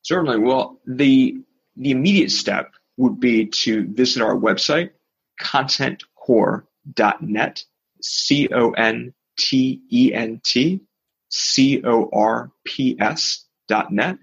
Certainly. 0.05 0.37
Well, 0.37 0.79
the 0.85 1.41
the 1.75 1.89
immediate 1.89 2.29
step 2.29 2.75
would 2.95 3.19
be 3.19 3.47
to 3.47 3.87
visit 3.87 4.21
our 4.21 4.35
website, 4.35 4.91
contentcorps.net, 5.41 7.63
C 8.03 8.47
O 8.53 8.69
N 8.73 9.15
T 9.39 9.81
E 9.91 10.13
N 10.13 10.41
T 10.43 10.81
C 11.29 11.81
O 11.83 12.07
R 12.13 12.51
P 12.63 12.95
S 12.99 13.45
dot 13.67 13.91
net. 13.91 14.19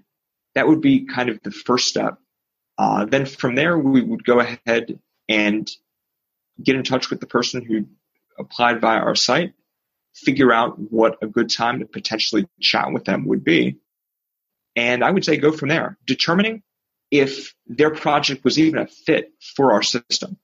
That 0.55 0.69
would 0.69 0.79
be 0.79 1.05
kind 1.05 1.27
of 1.27 1.43
the 1.43 1.51
first 1.51 1.89
step. 1.89 2.17
Uh, 2.77 3.03
then 3.03 3.25
from 3.25 3.55
there, 3.55 3.77
we 3.77 4.01
would 4.01 4.23
go 4.23 4.39
ahead 4.39 5.01
and 5.27 5.69
get 6.63 6.77
in 6.77 6.83
touch 6.83 7.09
with 7.09 7.19
the 7.19 7.27
person 7.27 7.61
who 7.61 7.87
applied 8.39 8.79
via 8.79 8.99
our 8.99 9.15
site, 9.15 9.51
figure 10.15 10.53
out 10.53 10.79
what 10.79 11.17
a 11.21 11.27
good 11.27 11.49
time 11.49 11.79
to 11.79 11.85
potentially 11.85 12.47
chat 12.61 12.93
with 12.93 13.03
them 13.03 13.25
would 13.25 13.43
be. 13.43 13.79
And 14.75 15.03
I 15.03 15.11
would 15.11 15.23
say 15.23 15.37
go 15.37 15.51
from 15.51 15.69
there, 15.69 15.97
determining 16.05 16.63
if 17.11 17.53
their 17.67 17.91
project 17.91 18.43
was 18.43 18.57
even 18.57 18.79
a 18.79 18.87
fit 18.87 19.31
for 19.55 19.73
our 19.73 19.83
system. 19.83 20.37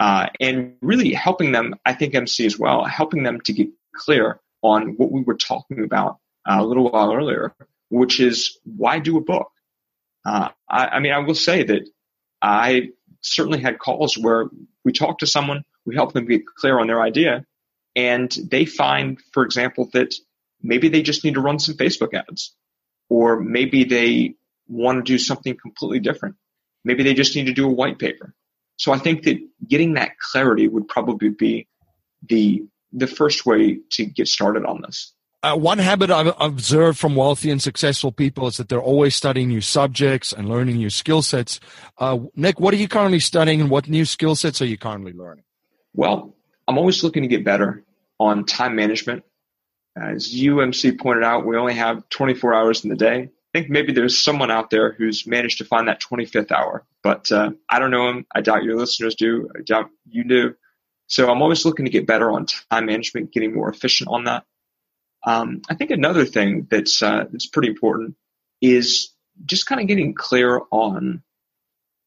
Uh, 0.00 0.26
and 0.40 0.74
really 0.82 1.12
helping 1.12 1.52
them, 1.52 1.76
I 1.84 1.94
think 1.94 2.14
MC 2.14 2.46
as 2.46 2.58
well, 2.58 2.84
helping 2.84 3.22
them 3.22 3.40
to 3.42 3.52
get 3.52 3.68
clear 3.94 4.40
on 4.60 4.96
what 4.96 5.12
we 5.12 5.22
were 5.22 5.36
talking 5.36 5.84
about 5.84 6.18
uh, 6.44 6.56
a 6.58 6.64
little 6.64 6.90
while 6.90 7.14
earlier, 7.14 7.54
which 7.90 8.18
is 8.18 8.58
why 8.64 8.98
do 8.98 9.16
a 9.16 9.20
book? 9.20 9.50
Uh, 10.26 10.48
I, 10.68 10.86
I 10.86 11.00
mean, 11.00 11.12
I 11.12 11.18
will 11.18 11.36
say 11.36 11.62
that 11.62 11.88
I 12.42 12.88
certainly 13.20 13.60
had 13.60 13.78
calls 13.78 14.18
where 14.18 14.46
we 14.84 14.92
talk 14.92 15.18
to 15.18 15.26
someone, 15.26 15.62
we 15.86 15.94
help 15.94 16.12
them 16.12 16.26
get 16.26 16.44
clear 16.46 16.80
on 16.80 16.88
their 16.88 17.00
idea, 17.00 17.44
and 17.94 18.30
they 18.50 18.64
find, 18.64 19.20
for 19.32 19.44
example, 19.44 19.90
that 19.92 20.14
maybe 20.60 20.88
they 20.88 21.02
just 21.02 21.24
need 21.24 21.34
to 21.34 21.40
run 21.40 21.60
some 21.60 21.76
Facebook 21.76 22.14
ads 22.14 22.54
or 23.14 23.40
maybe 23.40 23.84
they 23.84 24.34
want 24.66 24.98
to 24.98 25.12
do 25.12 25.18
something 25.18 25.56
completely 25.56 26.00
different. 26.00 26.34
Maybe 26.84 27.04
they 27.04 27.14
just 27.14 27.36
need 27.36 27.46
to 27.46 27.52
do 27.52 27.66
a 27.66 27.72
white 27.72 28.00
paper. 28.00 28.34
So 28.76 28.92
I 28.92 28.98
think 28.98 29.22
that 29.22 29.38
getting 29.68 29.94
that 29.94 30.18
clarity 30.18 30.66
would 30.66 30.88
probably 30.88 31.28
be 31.28 31.68
the 32.28 32.64
the 32.92 33.06
first 33.06 33.46
way 33.46 33.78
to 33.90 34.04
get 34.04 34.26
started 34.26 34.64
on 34.64 34.82
this. 34.82 35.12
Uh, 35.44 35.54
one 35.56 35.78
habit 35.78 36.10
I've 36.10 36.34
observed 36.40 36.98
from 36.98 37.14
wealthy 37.14 37.50
and 37.50 37.62
successful 37.62 38.10
people 38.10 38.48
is 38.48 38.56
that 38.56 38.68
they're 38.68 38.80
always 38.80 39.14
studying 39.14 39.48
new 39.48 39.60
subjects 39.60 40.32
and 40.32 40.48
learning 40.48 40.76
new 40.76 40.90
skill 40.90 41.22
sets. 41.22 41.60
Uh, 41.98 42.18
Nick, 42.34 42.58
what 42.58 42.74
are 42.74 42.78
you 42.78 42.88
currently 42.88 43.20
studying 43.20 43.60
and 43.60 43.70
what 43.70 43.88
new 43.88 44.04
skill 44.04 44.34
sets 44.34 44.60
are 44.62 44.66
you 44.66 44.78
currently 44.78 45.12
learning? 45.12 45.44
Well, 45.92 46.34
I'm 46.66 46.78
always 46.78 47.04
looking 47.04 47.22
to 47.22 47.28
get 47.28 47.44
better 47.44 47.84
on 48.18 48.44
time 48.44 48.74
management 48.74 49.24
as 49.96 50.34
UMC 50.34 50.98
pointed 50.98 51.24
out, 51.24 51.46
we 51.46 51.56
only 51.56 51.74
have 51.74 52.08
24 52.08 52.54
hours 52.54 52.84
in 52.84 52.90
the 52.90 52.96
day. 52.96 53.30
I 53.54 53.58
think 53.58 53.70
maybe 53.70 53.92
there's 53.92 54.20
someone 54.20 54.50
out 54.50 54.70
there 54.70 54.92
who's 54.92 55.26
managed 55.26 55.58
to 55.58 55.64
find 55.64 55.86
that 55.86 56.02
25th 56.02 56.50
hour, 56.50 56.84
but 57.02 57.30
uh, 57.30 57.52
I 57.68 57.78
don't 57.78 57.92
know 57.92 58.08
him. 58.08 58.26
I 58.34 58.40
doubt 58.40 58.64
your 58.64 58.76
listeners 58.76 59.14
do. 59.14 59.48
I 59.56 59.62
doubt 59.62 59.90
you 60.08 60.24
do. 60.24 60.54
So 61.06 61.30
I'm 61.30 61.42
always 61.42 61.64
looking 61.64 61.84
to 61.84 61.90
get 61.90 62.06
better 62.06 62.30
on 62.30 62.46
time 62.46 62.86
management, 62.86 63.32
getting 63.32 63.54
more 63.54 63.70
efficient 63.70 64.08
on 64.10 64.24
that. 64.24 64.44
Um, 65.24 65.62
I 65.68 65.74
think 65.74 65.90
another 65.90 66.24
thing 66.24 66.66
that's 66.68 67.00
uh, 67.02 67.26
that's 67.30 67.46
pretty 67.46 67.68
important 67.68 68.16
is 68.60 69.12
just 69.44 69.66
kind 69.66 69.80
of 69.80 69.86
getting 69.86 70.14
clear 70.14 70.60
on 70.70 71.22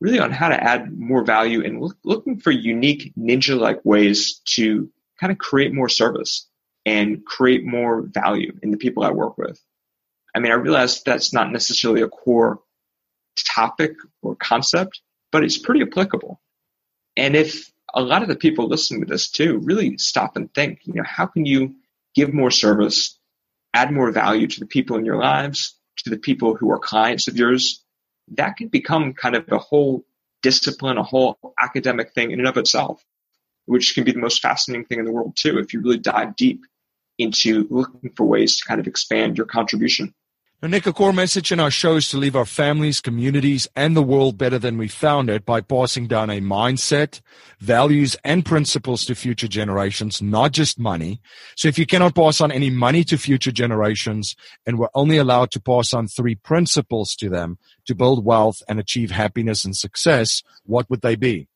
really 0.02 0.20
on 0.20 0.32
how 0.32 0.50
to 0.50 0.62
add 0.62 0.92
more 0.92 1.24
value 1.24 1.64
and 1.64 1.82
look, 1.82 1.98
looking 2.04 2.40
for 2.40 2.52
unique 2.52 3.14
ninja-like 3.18 3.84
ways 3.84 4.42
to 4.46 4.90
kind 5.20 5.32
of 5.32 5.38
create 5.40 5.74
more 5.74 5.90
service 5.90 6.48
and 6.88 7.26
create 7.26 7.66
more 7.66 8.02
value 8.02 8.58
in 8.64 8.72
the 8.72 8.78
people 8.78 9.04
I 9.04 9.12
work 9.12 9.38
with. 9.38 9.62
I 10.34 10.40
mean, 10.40 10.54
I 10.54 10.56
realize 10.56 11.04
that's 11.04 11.34
not 11.34 11.52
necessarily 11.52 12.02
a 12.02 12.08
core 12.08 12.62
topic 13.36 13.92
or 14.22 14.38
concept, 14.38 15.02
but 15.30 15.44
it's 15.44 15.58
pretty 15.58 15.82
applicable. 15.82 16.40
And 17.18 17.36
if 17.36 17.70
a 17.94 18.02
lot 18.02 18.22
of 18.22 18.30
the 18.30 18.38
people 18.38 18.70
listening 18.70 19.02
to 19.02 19.06
this 19.06 19.30
too 19.30 19.60
really 19.64 19.98
stop 19.98 20.38
and 20.38 20.54
think, 20.54 20.80
you 20.86 20.94
know, 20.94 21.04
how 21.06 21.26
can 21.26 21.46
you 21.46 21.76
give 22.16 22.34
more 22.34 22.52
service, 22.52 23.20
add 23.74 23.92
more 23.92 24.10
value 24.12 24.48
to 24.48 24.60
the 24.62 24.66
people 24.66 24.96
in 24.96 25.04
your 25.04 25.18
lives, 25.18 25.76
to 25.98 26.10
the 26.10 26.18
people 26.18 26.56
who 26.56 26.72
are 26.72 26.80
clients 26.80 27.28
of 27.28 27.36
yours? 27.36 27.84
That 28.30 28.56
can 28.56 28.70
become 28.70 29.14
kind 29.14 29.36
of 29.36 29.52
a 29.52 29.58
whole 29.58 30.06
discipline, 30.42 30.98
a 30.98 31.04
whole 31.04 31.38
academic 31.60 32.14
thing 32.14 32.32
in 32.32 32.40
and 32.40 32.48
of 32.48 32.56
itself, 32.56 33.04
which 33.66 33.94
can 33.94 34.06
be 34.06 34.14
the 34.14 34.20
most 34.20 34.42
fascinating 34.42 34.86
thing 34.86 35.00
in 35.00 35.06
the 35.06 35.12
world 35.12 35.36
too, 35.36 35.58
if 35.60 35.74
you 35.74 35.82
really 35.82 35.98
dive 35.98 36.38
deep 36.38 36.64
into 37.18 37.68
looking 37.70 38.12
for 38.16 38.26
ways 38.26 38.58
to 38.58 38.66
kind 38.66 38.80
of 38.80 38.88
expand 38.88 39.38
your 39.38 39.48
contribution. 39.48 40.14
Now, 40.60 40.70
Nick, 40.70 40.88
a 40.88 40.94
core 40.94 41.14
message 41.14 41.52
in 41.52 41.60
our 41.60 41.70
show 41.70 41.98
is 41.98 42.10
to 42.10 42.18
leave 42.18 42.36
our 42.36 42.44
families, 42.44 43.00
communities, 43.00 43.68
and 43.76 43.96
the 43.96 44.02
world 44.02 44.40
better 44.40 44.58
than 44.58 44.80
we 44.80 44.88
found 44.88 45.30
it 45.30 45.46
by 45.46 45.62
passing 45.62 46.08
down 46.08 46.32
a 46.32 46.42
mindset, 46.42 47.22
values, 47.60 48.16
and 48.24 48.44
principles 48.44 49.06
to 49.06 49.14
future 49.14 49.48
generations, 49.48 50.20
not 50.20 50.54
just 50.54 50.80
money. 50.80 51.22
So 51.56 51.68
if 51.68 51.78
you 51.78 51.86
cannot 51.86 52.16
pass 52.16 52.42
on 52.42 52.52
any 52.52 52.72
money 52.72 53.04
to 53.04 53.20
future 53.20 53.52
generations 53.52 54.36
and 54.66 54.80
we're 54.80 54.88
only 54.96 55.18
allowed 55.18 55.52
to 55.52 55.62
pass 55.62 55.94
on 55.94 56.08
three 56.08 56.34
principles 56.34 57.14
to 57.18 57.30
them 57.30 57.60
to 57.86 57.94
build 57.94 58.26
wealth 58.26 58.64
and 58.68 58.80
achieve 58.80 59.12
happiness 59.12 59.64
and 59.64 59.76
success, 59.76 60.42
what 60.64 60.90
would 60.90 61.02
they 61.02 61.16
be? 61.16 61.48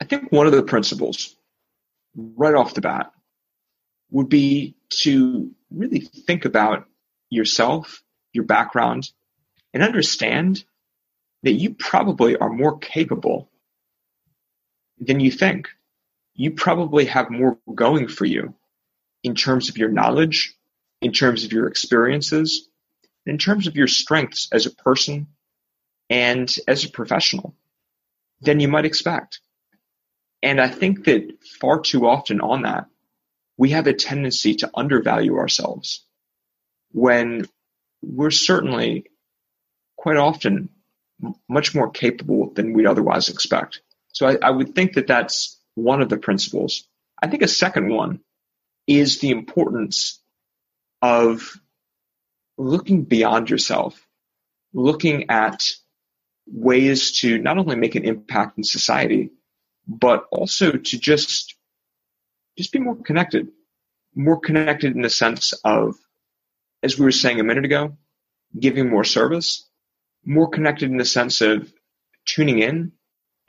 I 0.00 0.04
think 0.04 0.30
one 0.30 0.46
of 0.46 0.52
the 0.52 0.62
principles 0.62 1.34
right 2.14 2.54
off 2.54 2.74
the 2.74 2.82
bat 2.82 3.10
would 4.12 4.28
be 4.28 4.76
to 5.00 5.50
really 5.70 6.00
think 6.00 6.44
about 6.44 6.86
yourself 7.30 8.02
your 8.34 8.44
background, 8.44 9.10
and 9.72 9.82
understand 9.82 10.62
that 11.44 11.52
you 11.52 11.74
probably 11.74 12.36
are 12.36 12.50
more 12.50 12.78
capable 12.78 13.48
than 14.98 15.20
you 15.20 15.30
think. 15.30 15.68
You 16.34 16.50
probably 16.50 17.06
have 17.06 17.30
more 17.30 17.58
going 17.72 18.08
for 18.08 18.26
you 18.26 18.54
in 19.22 19.34
terms 19.34 19.68
of 19.68 19.78
your 19.78 19.88
knowledge, 19.88 20.54
in 21.00 21.12
terms 21.12 21.44
of 21.44 21.52
your 21.52 21.68
experiences, 21.68 22.68
in 23.24 23.38
terms 23.38 23.66
of 23.66 23.76
your 23.76 23.86
strengths 23.86 24.48
as 24.52 24.66
a 24.66 24.70
person 24.70 25.28
and 26.10 26.54
as 26.66 26.84
a 26.84 26.90
professional 26.90 27.54
than 28.40 28.60
you 28.60 28.68
might 28.68 28.84
expect. 28.84 29.40
And 30.42 30.60
I 30.60 30.68
think 30.68 31.04
that 31.04 31.38
far 31.60 31.80
too 31.80 32.06
often 32.06 32.40
on 32.40 32.62
that, 32.62 32.86
we 33.56 33.70
have 33.70 33.86
a 33.86 33.92
tendency 33.92 34.56
to 34.56 34.70
undervalue 34.74 35.36
ourselves 35.36 36.04
when 36.92 37.46
we're 38.02 38.30
certainly 38.30 39.06
quite 39.96 40.16
often 40.16 40.68
much 41.48 41.74
more 41.74 41.90
capable 41.90 42.52
than 42.52 42.72
we'd 42.72 42.86
otherwise 42.86 43.28
expect. 43.28 43.80
So 44.08 44.26
I, 44.26 44.36
I, 44.42 44.50
would 44.50 44.74
think 44.74 44.94
that 44.94 45.06
that's 45.06 45.58
one 45.74 46.02
of 46.02 46.08
the 46.08 46.18
principles. 46.18 46.86
I 47.22 47.28
think 47.28 47.42
a 47.42 47.48
second 47.48 47.88
one 47.88 48.20
is 48.86 49.18
the 49.18 49.30
importance 49.30 50.20
of 51.00 51.52
looking 52.58 53.04
beyond 53.04 53.50
yourself, 53.50 54.00
looking 54.72 55.30
at 55.30 55.64
ways 56.46 57.20
to 57.20 57.38
not 57.38 57.58
only 57.58 57.76
make 57.76 57.94
an 57.94 58.04
impact 58.04 58.58
in 58.58 58.64
society, 58.64 59.30
but 59.86 60.26
also 60.30 60.72
to 60.72 60.98
just 60.98 61.56
just 62.56 62.72
be 62.72 62.78
more 62.78 62.96
connected, 62.96 63.48
more 64.14 64.40
connected 64.40 64.94
in 64.94 65.02
the 65.02 65.10
sense 65.10 65.52
of 65.64 65.96
as 66.82 66.98
we 66.98 67.04
were 67.04 67.12
saying 67.12 67.40
a 67.40 67.44
minute 67.44 67.64
ago, 67.64 67.96
giving 68.58 68.90
more 68.90 69.04
service, 69.04 69.66
more 70.24 70.48
connected 70.48 70.90
in 70.90 70.98
the 70.98 71.04
sense 71.04 71.40
of 71.40 71.72
tuning 72.26 72.58
in 72.58 72.92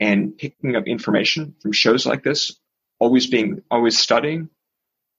and 0.00 0.36
picking 0.36 0.74
up 0.74 0.86
information 0.86 1.54
from 1.60 1.72
shows 1.72 2.06
like 2.06 2.22
this, 2.22 2.58
always 2.98 3.26
being, 3.26 3.62
always 3.70 3.98
studying, 3.98 4.48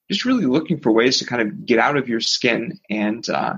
just 0.09 0.25
really 0.25 0.45
looking 0.45 0.79
for 0.79 0.91
ways 0.91 1.19
to 1.19 1.25
kind 1.25 1.41
of 1.41 1.65
get 1.65 1.79
out 1.79 1.95
of 1.95 2.09
your 2.09 2.19
skin 2.19 2.79
and, 2.89 3.27
uh, 3.29 3.53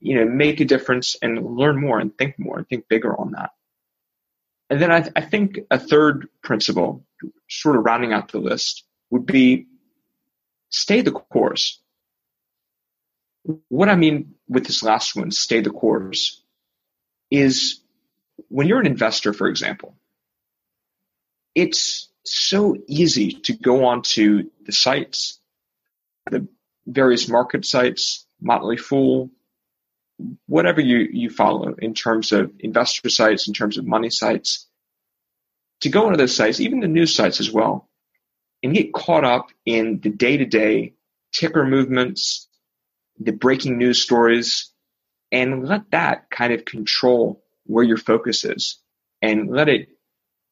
you 0.00 0.16
know, 0.16 0.24
make 0.24 0.60
a 0.60 0.64
difference 0.64 1.16
and 1.22 1.56
learn 1.56 1.80
more 1.80 1.98
and 1.98 2.16
think 2.18 2.38
more 2.38 2.58
and 2.58 2.68
think 2.68 2.88
bigger 2.88 3.16
on 3.18 3.32
that. 3.32 3.50
And 4.70 4.80
then 4.80 4.90
I, 4.90 5.08
I 5.14 5.20
think 5.20 5.60
a 5.70 5.78
third 5.78 6.28
principle, 6.42 7.06
sort 7.48 7.76
of 7.76 7.84
rounding 7.84 8.12
out 8.12 8.32
the 8.32 8.38
list, 8.38 8.84
would 9.14 9.26
be 9.26 9.68
stay 10.70 11.00
the 11.00 11.12
course. 11.12 11.80
What 13.68 13.88
I 13.88 13.94
mean 13.94 14.34
with 14.48 14.66
this 14.66 14.82
last 14.82 15.14
one, 15.14 15.30
stay 15.30 15.60
the 15.60 15.70
course, 15.70 16.42
is 17.30 17.80
when 18.48 18.66
you're 18.66 18.80
an 18.80 18.88
investor, 18.88 19.32
for 19.32 19.46
example, 19.46 19.94
it's 21.54 22.08
so 22.24 22.76
easy 22.88 23.34
to 23.44 23.52
go 23.52 23.84
onto 23.84 24.50
the 24.66 24.72
sites, 24.72 25.38
the 26.28 26.48
various 26.84 27.28
market 27.28 27.64
sites, 27.64 28.26
Motley 28.40 28.76
Fool, 28.76 29.30
whatever 30.46 30.80
you, 30.80 31.06
you 31.12 31.30
follow 31.30 31.74
in 31.78 31.94
terms 31.94 32.32
of 32.32 32.50
investor 32.58 33.08
sites, 33.08 33.46
in 33.46 33.54
terms 33.54 33.78
of 33.78 33.86
money 33.86 34.10
sites, 34.10 34.66
to 35.82 35.88
go 35.88 36.06
into 36.06 36.16
those 36.16 36.34
sites, 36.34 36.58
even 36.58 36.80
the 36.80 36.88
news 36.88 37.14
sites 37.14 37.38
as 37.38 37.52
well, 37.52 37.88
and 38.64 38.74
get 38.74 38.94
caught 38.94 39.24
up 39.24 39.50
in 39.66 40.00
the 40.02 40.08
day 40.08 40.38
to 40.38 40.46
day 40.46 40.94
ticker 41.32 41.66
movements, 41.66 42.48
the 43.20 43.30
breaking 43.30 43.76
news 43.76 44.02
stories, 44.02 44.70
and 45.30 45.68
let 45.68 45.90
that 45.90 46.30
kind 46.30 46.52
of 46.52 46.64
control 46.64 47.44
where 47.66 47.84
your 47.84 47.98
focus 47.98 48.42
is 48.44 48.78
and 49.20 49.50
let 49.50 49.68
it 49.68 49.88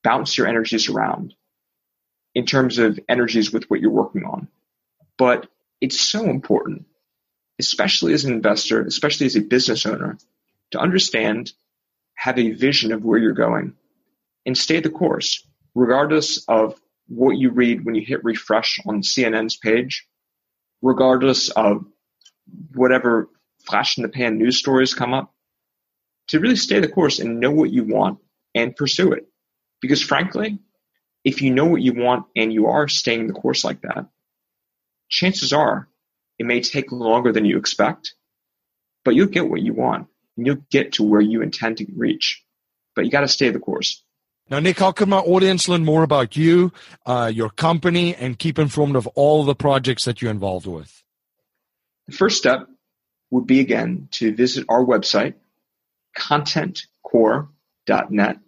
bounce 0.04 0.36
your 0.36 0.46
energies 0.46 0.90
around 0.90 1.34
in 2.34 2.44
terms 2.44 2.78
of 2.78 3.00
energies 3.08 3.50
with 3.50 3.70
what 3.70 3.80
you're 3.80 3.90
working 3.90 4.24
on. 4.24 4.48
But 5.16 5.48
it's 5.80 5.98
so 5.98 6.28
important, 6.28 6.84
especially 7.58 8.12
as 8.12 8.26
an 8.26 8.34
investor, 8.34 8.82
especially 8.82 9.26
as 9.26 9.36
a 9.36 9.40
business 9.40 9.86
owner, 9.86 10.18
to 10.72 10.78
understand, 10.78 11.52
have 12.14 12.38
a 12.38 12.50
vision 12.50 12.92
of 12.92 13.04
where 13.04 13.18
you're 13.18 13.32
going 13.32 13.74
and 14.44 14.56
stay 14.56 14.80
the 14.80 14.90
course, 14.90 15.46
regardless 15.74 16.44
of 16.46 16.78
what 17.12 17.36
you 17.36 17.50
read 17.50 17.84
when 17.84 17.94
you 17.94 18.02
hit 18.04 18.24
refresh 18.24 18.78
on 18.86 19.02
CNN's 19.02 19.56
page, 19.56 20.06
regardless 20.80 21.50
of 21.50 21.84
whatever 22.74 23.28
flash 23.66 23.98
in 23.98 24.02
the 24.02 24.08
pan 24.08 24.38
news 24.38 24.58
stories 24.58 24.94
come 24.94 25.12
up, 25.12 25.34
to 26.28 26.40
really 26.40 26.56
stay 26.56 26.80
the 26.80 26.88
course 26.88 27.18
and 27.18 27.38
know 27.38 27.50
what 27.50 27.70
you 27.70 27.84
want 27.84 28.18
and 28.54 28.74
pursue 28.74 29.12
it. 29.12 29.26
Because 29.82 30.00
frankly, 30.00 30.58
if 31.22 31.42
you 31.42 31.52
know 31.52 31.66
what 31.66 31.82
you 31.82 31.92
want 31.92 32.26
and 32.34 32.52
you 32.52 32.68
are 32.68 32.88
staying 32.88 33.26
the 33.26 33.34
course 33.34 33.62
like 33.62 33.82
that, 33.82 34.06
chances 35.10 35.52
are 35.52 35.88
it 36.38 36.46
may 36.46 36.62
take 36.62 36.90
longer 36.92 37.30
than 37.30 37.44
you 37.44 37.58
expect, 37.58 38.14
but 39.04 39.14
you'll 39.14 39.26
get 39.26 39.48
what 39.48 39.60
you 39.60 39.74
want 39.74 40.08
and 40.36 40.46
you'll 40.46 40.64
get 40.70 40.94
to 40.94 41.02
where 41.02 41.20
you 41.20 41.42
intend 41.42 41.76
to 41.76 41.86
reach. 41.94 42.42
But 42.96 43.04
you 43.04 43.10
got 43.10 43.20
to 43.20 43.28
stay 43.28 43.50
the 43.50 43.58
course. 43.58 44.02
Now, 44.52 44.60
Nick, 44.60 44.78
how 44.80 44.92
can 44.92 45.08
my 45.08 45.16
audience 45.16 45.66
learn 45.66 45.82
more 45.82 46.02
about 46.02 46.36
you, 46.36 46.74
uh, 47.06 47.32
your 47.34 47.48
company, 47.48 48.14
and 48.14 48.38
keep 48.38 48.58
informed 48.58 48.96
of 48.96 49.06
all 49.14 49.44
the 49.44 49.54
projects 49.54 50.04
that 50.04 50.20
you're 50.20 50.30
involved 50.30 50.66
with? 50.66 51.02
The 52.06 52.12
first 52.12 52.36
step 52.36 52.68
would 53.30 53.46
be 53.46 53.60
again 53.60 54.08
to 54.10 54.34
visit 54.34 54.66
our 54.68 54.84
website, 54.84 55.36
contentcorps.net. 56.18 58.40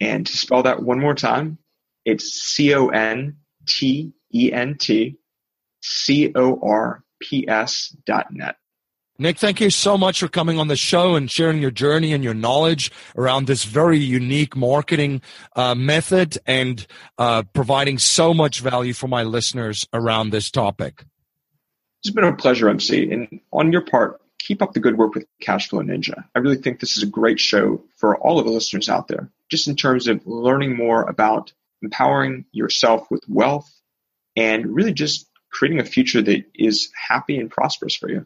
And 0.00 0.26
to 0.26 0.36
spell 0.36 0.64
that 0.64 0.82
one 0.82 0.98
more 0.98 1.14
time, 1.14 1.58
it's 2.04 2.42
C 2.42 2.74
O 2.74 2.88
N 2.88 3.36
T 3.64 4.12
E 4.34 4.52
N 4.52 4.76
T 4.76 5.18
C 5.80 6.32
O 6.34 6.58
R 6.60 7.04
P 7.20 7.48
S 7.48 7.96
dot 8.04 8.32
net. 8.32 8.56
Nick, 9.20 9.38
thank 9.38 9.60
you 9.60 9.68
so 9.68 9.98
much 9.98 10.20
for 10.20 10.28
coming 10.28 10.60
on 10.60 10.68
the 10.68 10.76
show 10.76 11.16
and 11.16 11.28
sharing 11.28 11.60
your 11.60 11.72
journey 11.72 12.12
and 12.12 12.22
your 12.22 12.34
knowledge 12.34 12.92
around 13.16 13.48
this 13.48 13.64
very 13.64 13.98
unique 13.98 14.54
marketing 14.54 15.22
uh, 15.56 15.74
method 15.74 16.38
and 16.46 16.86
uh, 17.18 17.42
providing 17.52 17.98
so 17.98 18.32
much 18.32 18.60
value 18.60 18.92
for 18.92 19.08
my 19.08 19.24
listeners 19.24 19.88
around 19.92 20.30
this 20.30 20.52
topic. 20.52 21.04
It's 22.04 22.14
been 22.14 22.22
a 22.22 22.36
pleasure, 22.36 22.68
MC. 22.68 23.10
And 23.10 23.40
on 23.52 23.72
your 23.72 23.80
part, 23.80 24.20
keep 24.38 24.62
up 24.62 24.72
the 24.72 24.78
good 24.78 24.96
work 24.96 25.16
with 25.16 25.26
Cashflow 25.42 25.84
Ninja. 25.84 26.22
I 26.36 26.38
really 26.38 26.58
think 26.58 26.78
this 26.78 26.96
is 26.96 27.02
a 27.02 27.06
great 27.06 27.40
show 27.40 27.82
for 27.96 28.16
all 28.18 28.38
of 28.38 28.44
the 28.44 28.52
listeners 28.52 28.88
out 28.88 29.08
there, 29.08 29.32
just 29.50 29.66
in 29.66 29.74
terms 29.74 30.06
of 30.06 30.24
learning 30.28 30.76
more 30.76 31.02
about 31.02 31.52
empowering 31.82 32.44
yourself 32.52 33.10
with 33.10 33.24
wealth 33.28 33.68
and 34.36 34.72
really 34.72 34.92
just 34.92 35.28
creating 35.50 35.80
a 35.80 35.84
future 35.84 36.22
that 36.22 36.44
is 36.54 36.92
happy 36.94 37.36
and 37.36 37.50
prosperous 37.50 37.96
for 37.96 38.08
you. 38.08 38.24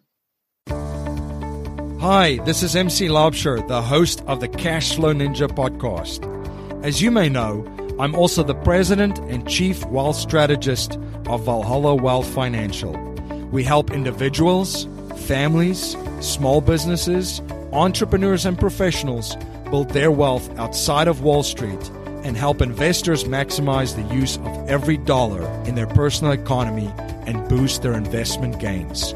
Hi, 2.03 2.38
this 2.38 2.64
is 2.64 2.74
MC 2.74 3.07
Laubscher, 3.07 3.64
the 3.68 3.80
host 3.80 4.24
of 4.26 4.40
the 4.40 4.48
Cashflow 4.48 5.14
Ninja 5.14 5.46
podcast. 5.46 6.18
As 6.84 7.00
you 7.00 7.12
may 7.12 7.28
know, 7.28 7.64
I'm 8.00 8.16
also 8.16 8.42
the 8.42 8.57
president 8.57 9.20
and 9.30 9.48
chief 9.48 9.84
wealth 9.84 10.16
strategist 10.16 10.98
of 11.28 11.44
Valhalla 11.44 11.94
Wealth 11.94 12.26
Financial. 12.26 12.96
We 13.53 13.62
help 13.62 13.92
individuals, 13.92 14.88
families, 15.28 15.96
small 16.20 16.61
businesses, 16.61 17.40
entrepreneurs, 17.72 18.46
and 18.46 18.59
professionals 18.59 19.36
build 19.70 19.90
their 19.90 20.11
wealth 20.11 20.50
outside 20.59 21.07
of 21.07 21.22
Wall 21.22 21.44
Street 21.44 21.88
and 22.24 22.36
help 22.36 22.61
investors 22.61 23.22
maximize 23.22 23.94
the 23.94 24.12
use 24.12 24.38
of 24.38 24.68
every 24.68 24.96
dollar 24.96 25.46
in 25.66 25.76
their 25.76 25.86
personal 25.86 26.32
economy 26.32 26.92
and 27.28 27.48
boost 27.48 27.82
their 27.82 27.92
investment 27.92 28.59
gains. 28.59 29.14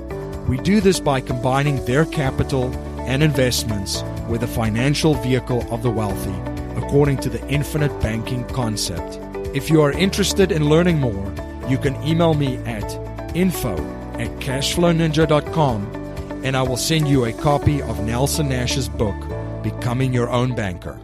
We 0.49 0.59
do 0.59 0.80
this 0.80 1.01
by 1.01 1.20
combining 1.20 1.84
their 1.84 2.05
capital 2.05 2.72
and 3.01 3.22
investments 3.22 4.03
with 4.28 4.42
the 4.42 4.47
financial 4.47 5.14
vehicle 5.14 5.66
of 5.72 5.82
the 5.82 5.90
wealthy, 5.90 6.34
according 6.80 7.18
to 7.18 7.28
the 7.28 7.44
infinite 7.49 7.99
banking 8.01 8.44
concept. 8.49 9.18
If 9.55 9.70
you 9.70 9.82
are 9.82 9.92
interested 9.92 10.53
in 10.53 10.68
learning 10.68 11.01
more, 11.01 11.32
you 11.68 11.78
can 11.78 12.01
email 12.05 12.34
me 12.34 12.59
at 12.59 12.84
info 13.34 13.74
at 14.14 14.28
cashflowninja.com 14.40 16.07
and 16.44 16.57
I 16.57 16.62
will 16.62 16.76
send 16.76 17.09
you 17.09 17.24
a 17.24 17.32
copy 17.32 17.82
of 17.82 18.05
Nelson 18.05 18.49
Nash's 18.49 18.88
book, 18.88 19.16
Becoming 19.64 20.12
Your 20.12 20.30
Own 20.30 20.55
Banker. 20.55 21.01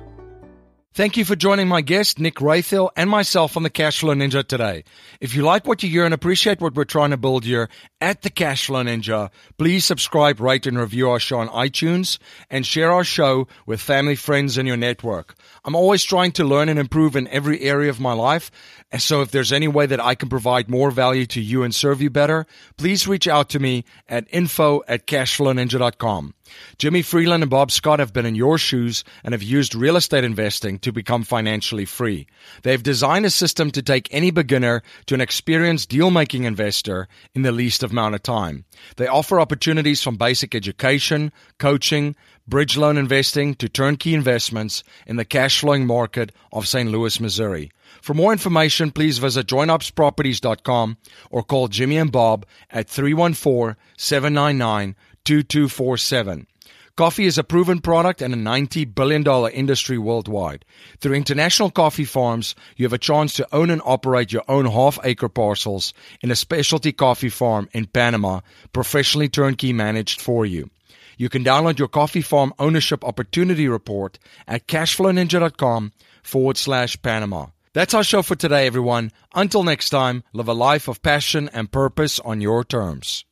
Thank 0.95 1.16
you 1.16 1.24
for 1.24 1.34
joining 1.34 1.68
my 1.68 1.80
guest, 1.80 2.18
Nick 2.18 2.34
Raithel, 2.34 2.90
and 2.95 3.09
myself 3.09 3.57
on 3.57 3.62
the 3.62 3.70
Cashflow 3.70 4.14
Ninja 4.14 4.47
today. 4.47 4.84
If 5.22 5.34
you 5.34 5.40
like 5.40 5.66
what 5.66 5.82
you 5.82 5.88
hear 5.88 6.05
and 6.05 6.12
appreciate 6.12 6.61
what 6.61 6.74
we're 6.74 6.84
trying 6.84 7.12
to 7.12 7.16
build 7.16 7.47
here 7.47 7.70
at 8.03 8.20
the 8.20 8.28
Cashflow 8.28 8.84
Ninja, 8.84 9.30
please 9.57 9.86
subscribe, 9.86 10.38
rate, 10.38 10.66
and 10.66 10.78
review 10.78 11.09
our 11.09 11.18
show 11.18 11.38
on 11.38 11.49
iTunes 11.49 12.18
and 12.51 12.66
share 12.66 12.93
our 12.93 13.05
show 13.05 13.49
with 13.64 13.80
family, 13.80 14.16
friends, 14.16 14.59
and 14.59 14.68
your 14.68 14.76
network. 14.76 15.34
I'm 15.64 15.74
always 15.74 16.05
trying 16.05 16.32
to 16.32 16.45
learn 16.45 16.68
and 16.68 16.78
improve 16.78 17.16
in 17.16 17.26
every 17.28 17.62
area 17.62 17.88
of 17.88 17.99
my 17.99 18.12
life. 18.12 18.51
And 18.93 19.01
so 19.01 19.22
if 19.22 19.30
there's 19.30 19.53
any 19.53 19.68
way 19.68 19.86
that 19.86 20.05
I 20.05 20.14
can 20.14 20.28
provide 20.28 20.68
more 20.68 20.90
value 20.90 21.24
to 21.26 21.40
you 21.40 21.62
and 21.62 21.74
serve 21.74 22.03
you 22.03 22.11
better, 22.11 22.47
please 22.76 23.09
reach 23.09 23.26
out 23.26 23.49
to 23.51 23.59
me 23.59 23.84
at 24.07 24.26
info 24.30 24.82
at 24.86 25.07
cashflowninja.com. 25.07 26.34
Jimmy 26.76 27.01
Freeland 27.01 27.43
and 27.43 27.49
Bob 27.49 27.70
Scott 27.70 27.99
have 27.99 28.12
been 28.12 28.26
in 28.26 28.34
your 28.34 28.59
shoes 28.59 29.03
and 29.24 29.32
have 29.32 29.43
used 29.43 29.74
real 29.74 29.97
estate 29.97 30.24
investing 30.24 30.78
to 30.80 30.93
become 30.93 31.24
financially 31.24 31.86
free. 31.86 32.26
They've 32.62 32.82
designed 32.82 33.24
a 33.24 33.30
system 33.30 33.70
to 33.70 33.82
take 33.82 34.09
any 34.11 34.30
beginner 34.30 34.82
to 35.07 35.14
an 35.14 35.22
experienced 35.22 35.88
deal 35.88 36.11
making 36.11 36.45
investor 36.45 37.09
in 37.34 37.40
the 37.40 37.53
least 37.53 37.82
amount 37.82 38.14
of 38.14 38.22
time. 38.22 38.66
They 38.97 39.07
offer 39.07 39.40
opportunities 39.40 40.03
from 40.03 40.16
basic 40.16 40.55
education, 40.55 41.32
coaching, 41.59 42.14
bridge 42.47 42.76
loan 42.76 42.99
investing 42.99 43.55
to 43.55 43.68
turnkey 43.68 44.14
investments 44.14 44.82
in 45.07 45.16
the 45.16 45.24
cash 45.24 45.61
flowing 45.61 45.86
market 45.86 46.32
of 46.53 46.68
St. 46.68 46.90
Louis, 46.90 47.18
Missouri. 47.20 47.70
For 48.03 48.14
more 48.14 48.32
information, 48.32 48.90
please 48.90 49.18
visit 49.18 49.46
jointopsproperties.com 49.46 50.96
or 51.30 51.44
call 51.44 51.68
Jimmy 51.68 51.98
and 51.98 52.11
Bob 52.11 52.44
at 52.68 52.88
314 52.88 53.76
799 53.96 54.96
2247. 55.24 56.48
Coffee 56.96 57.26
is 57.26 57.38
a 57.38 57.44
proven 57.44 57.80
product 57.80 58.20
and 58.20 58.34
a 58.34 58.36
$90 58.36 58.92
billion 58.92 59.24
industry 59.53 59.98
worldwide. 59.98 60.64
Through 60.98 61.14
international 61.14 61.70
coffee 61.70 62.05
farms, 62.05 62.57
you 62.76 62.84
have 62.84 62.92
a 62.92 62.98
chance 62.98 63.34
to 63.34 63.48
own 63.55 63.70
and 63.70 63.80
operate 63.84 64.32
your 64.32 64.42
own 64.48 64.66
half 64.66 64.98
acre 65.05 65.28
parcels 65.28 65.94
in 66.20 66.32
a 66.32 66.36
specialty 66.36 66.90
coffee 66.90 67.28
farm 67.28 67.68
in 67.72 67.86
Panama, 67.86 68.40
professionally 68.72 69.28
turnkey 69.28 69.72
managed 69.72 70.20
for 70.20 70.44
you. 70.44 70.70
You 71.16 71.28
can 71.28 71.44
download 71.44 71.78
your 71.78 71.88
coffee 71.88 72.20
farm 72.20 72.53
ownership 72.59 73.05
opportunity 73.05 73.68
report 73.68 74.18
at 74.48 74.66
cashflowninja.com 74.66 75.92
forward 76.24 76.57
slash 76.57 77.00
Panama. 77.00 77.46
That's 77.75 77.95
our 77.95 78.05
show 78.05 78.20
for 78.20 78.37
today, 78.37 78.66
everyone. 78.66 79.12
Until 79.35 79.64
next 79.64 79.89
time, 79.91 80.25
live 80.35 80.49
a 80.49 80.53
life 80.53 80.89
of 80.89 81.01
passion 81.01 81.49
and 81.55 81.73
purpose 81.73 82.20
on 82.20 82.43
your 82.43 82.64
terms. 82.64 83.25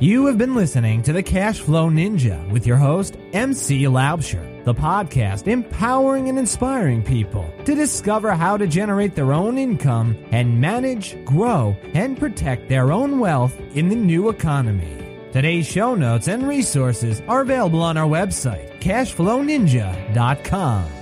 You 0.00 0.24
have 0.26 0.38
been 0.38 0.54
listening 0.54 1.02
to 1.02 1.12
the 1.12 1.22
Cash 1.22 1.60
Flow 1.60 1.90
Ninja 1.90 2.50
with 2.50 2.66
your 2.66 2.78
host, 2.78 3.16
MC 3.34 3.82
Laubscher, 3.82 4.64
the 4.64 4.74
podcast 4.74 5.46
empowering 5.46 6.28
and 6.28 6.36
inspiring 6.38 7.04
people 7.04 7.48
to 7.66 7.74
discover 7.74 8.32
how 8.32 8.56
to 8.56 8.66
generate 8.66 9.14
their 9.14 9.32
own 9.32 9.58
income 9.58 10.16
and 10.32 10.60
manage, 10.60 11.22
grow, 11.24 11.76
and 11.94 12.18
protect 12.18 12.68
their 12.68 12.90
own 12.90 13.20
wealth 13.20 13.56
in 13.74 13.90
the 13.90 13.94
new 13.94 14.28
economy. 14.30 14.98
Today's 15.32 15.66
show 15.66 15.94
notes 15.94 16.26
and 16.28 16.48
resources 16.48 17.20
are 17.28 17.42
available 17.42 17.82
on 17.82 17.98
our 17.98 18.08
website, 18.08 18.80
cashflowninja.com. 18.80 21.01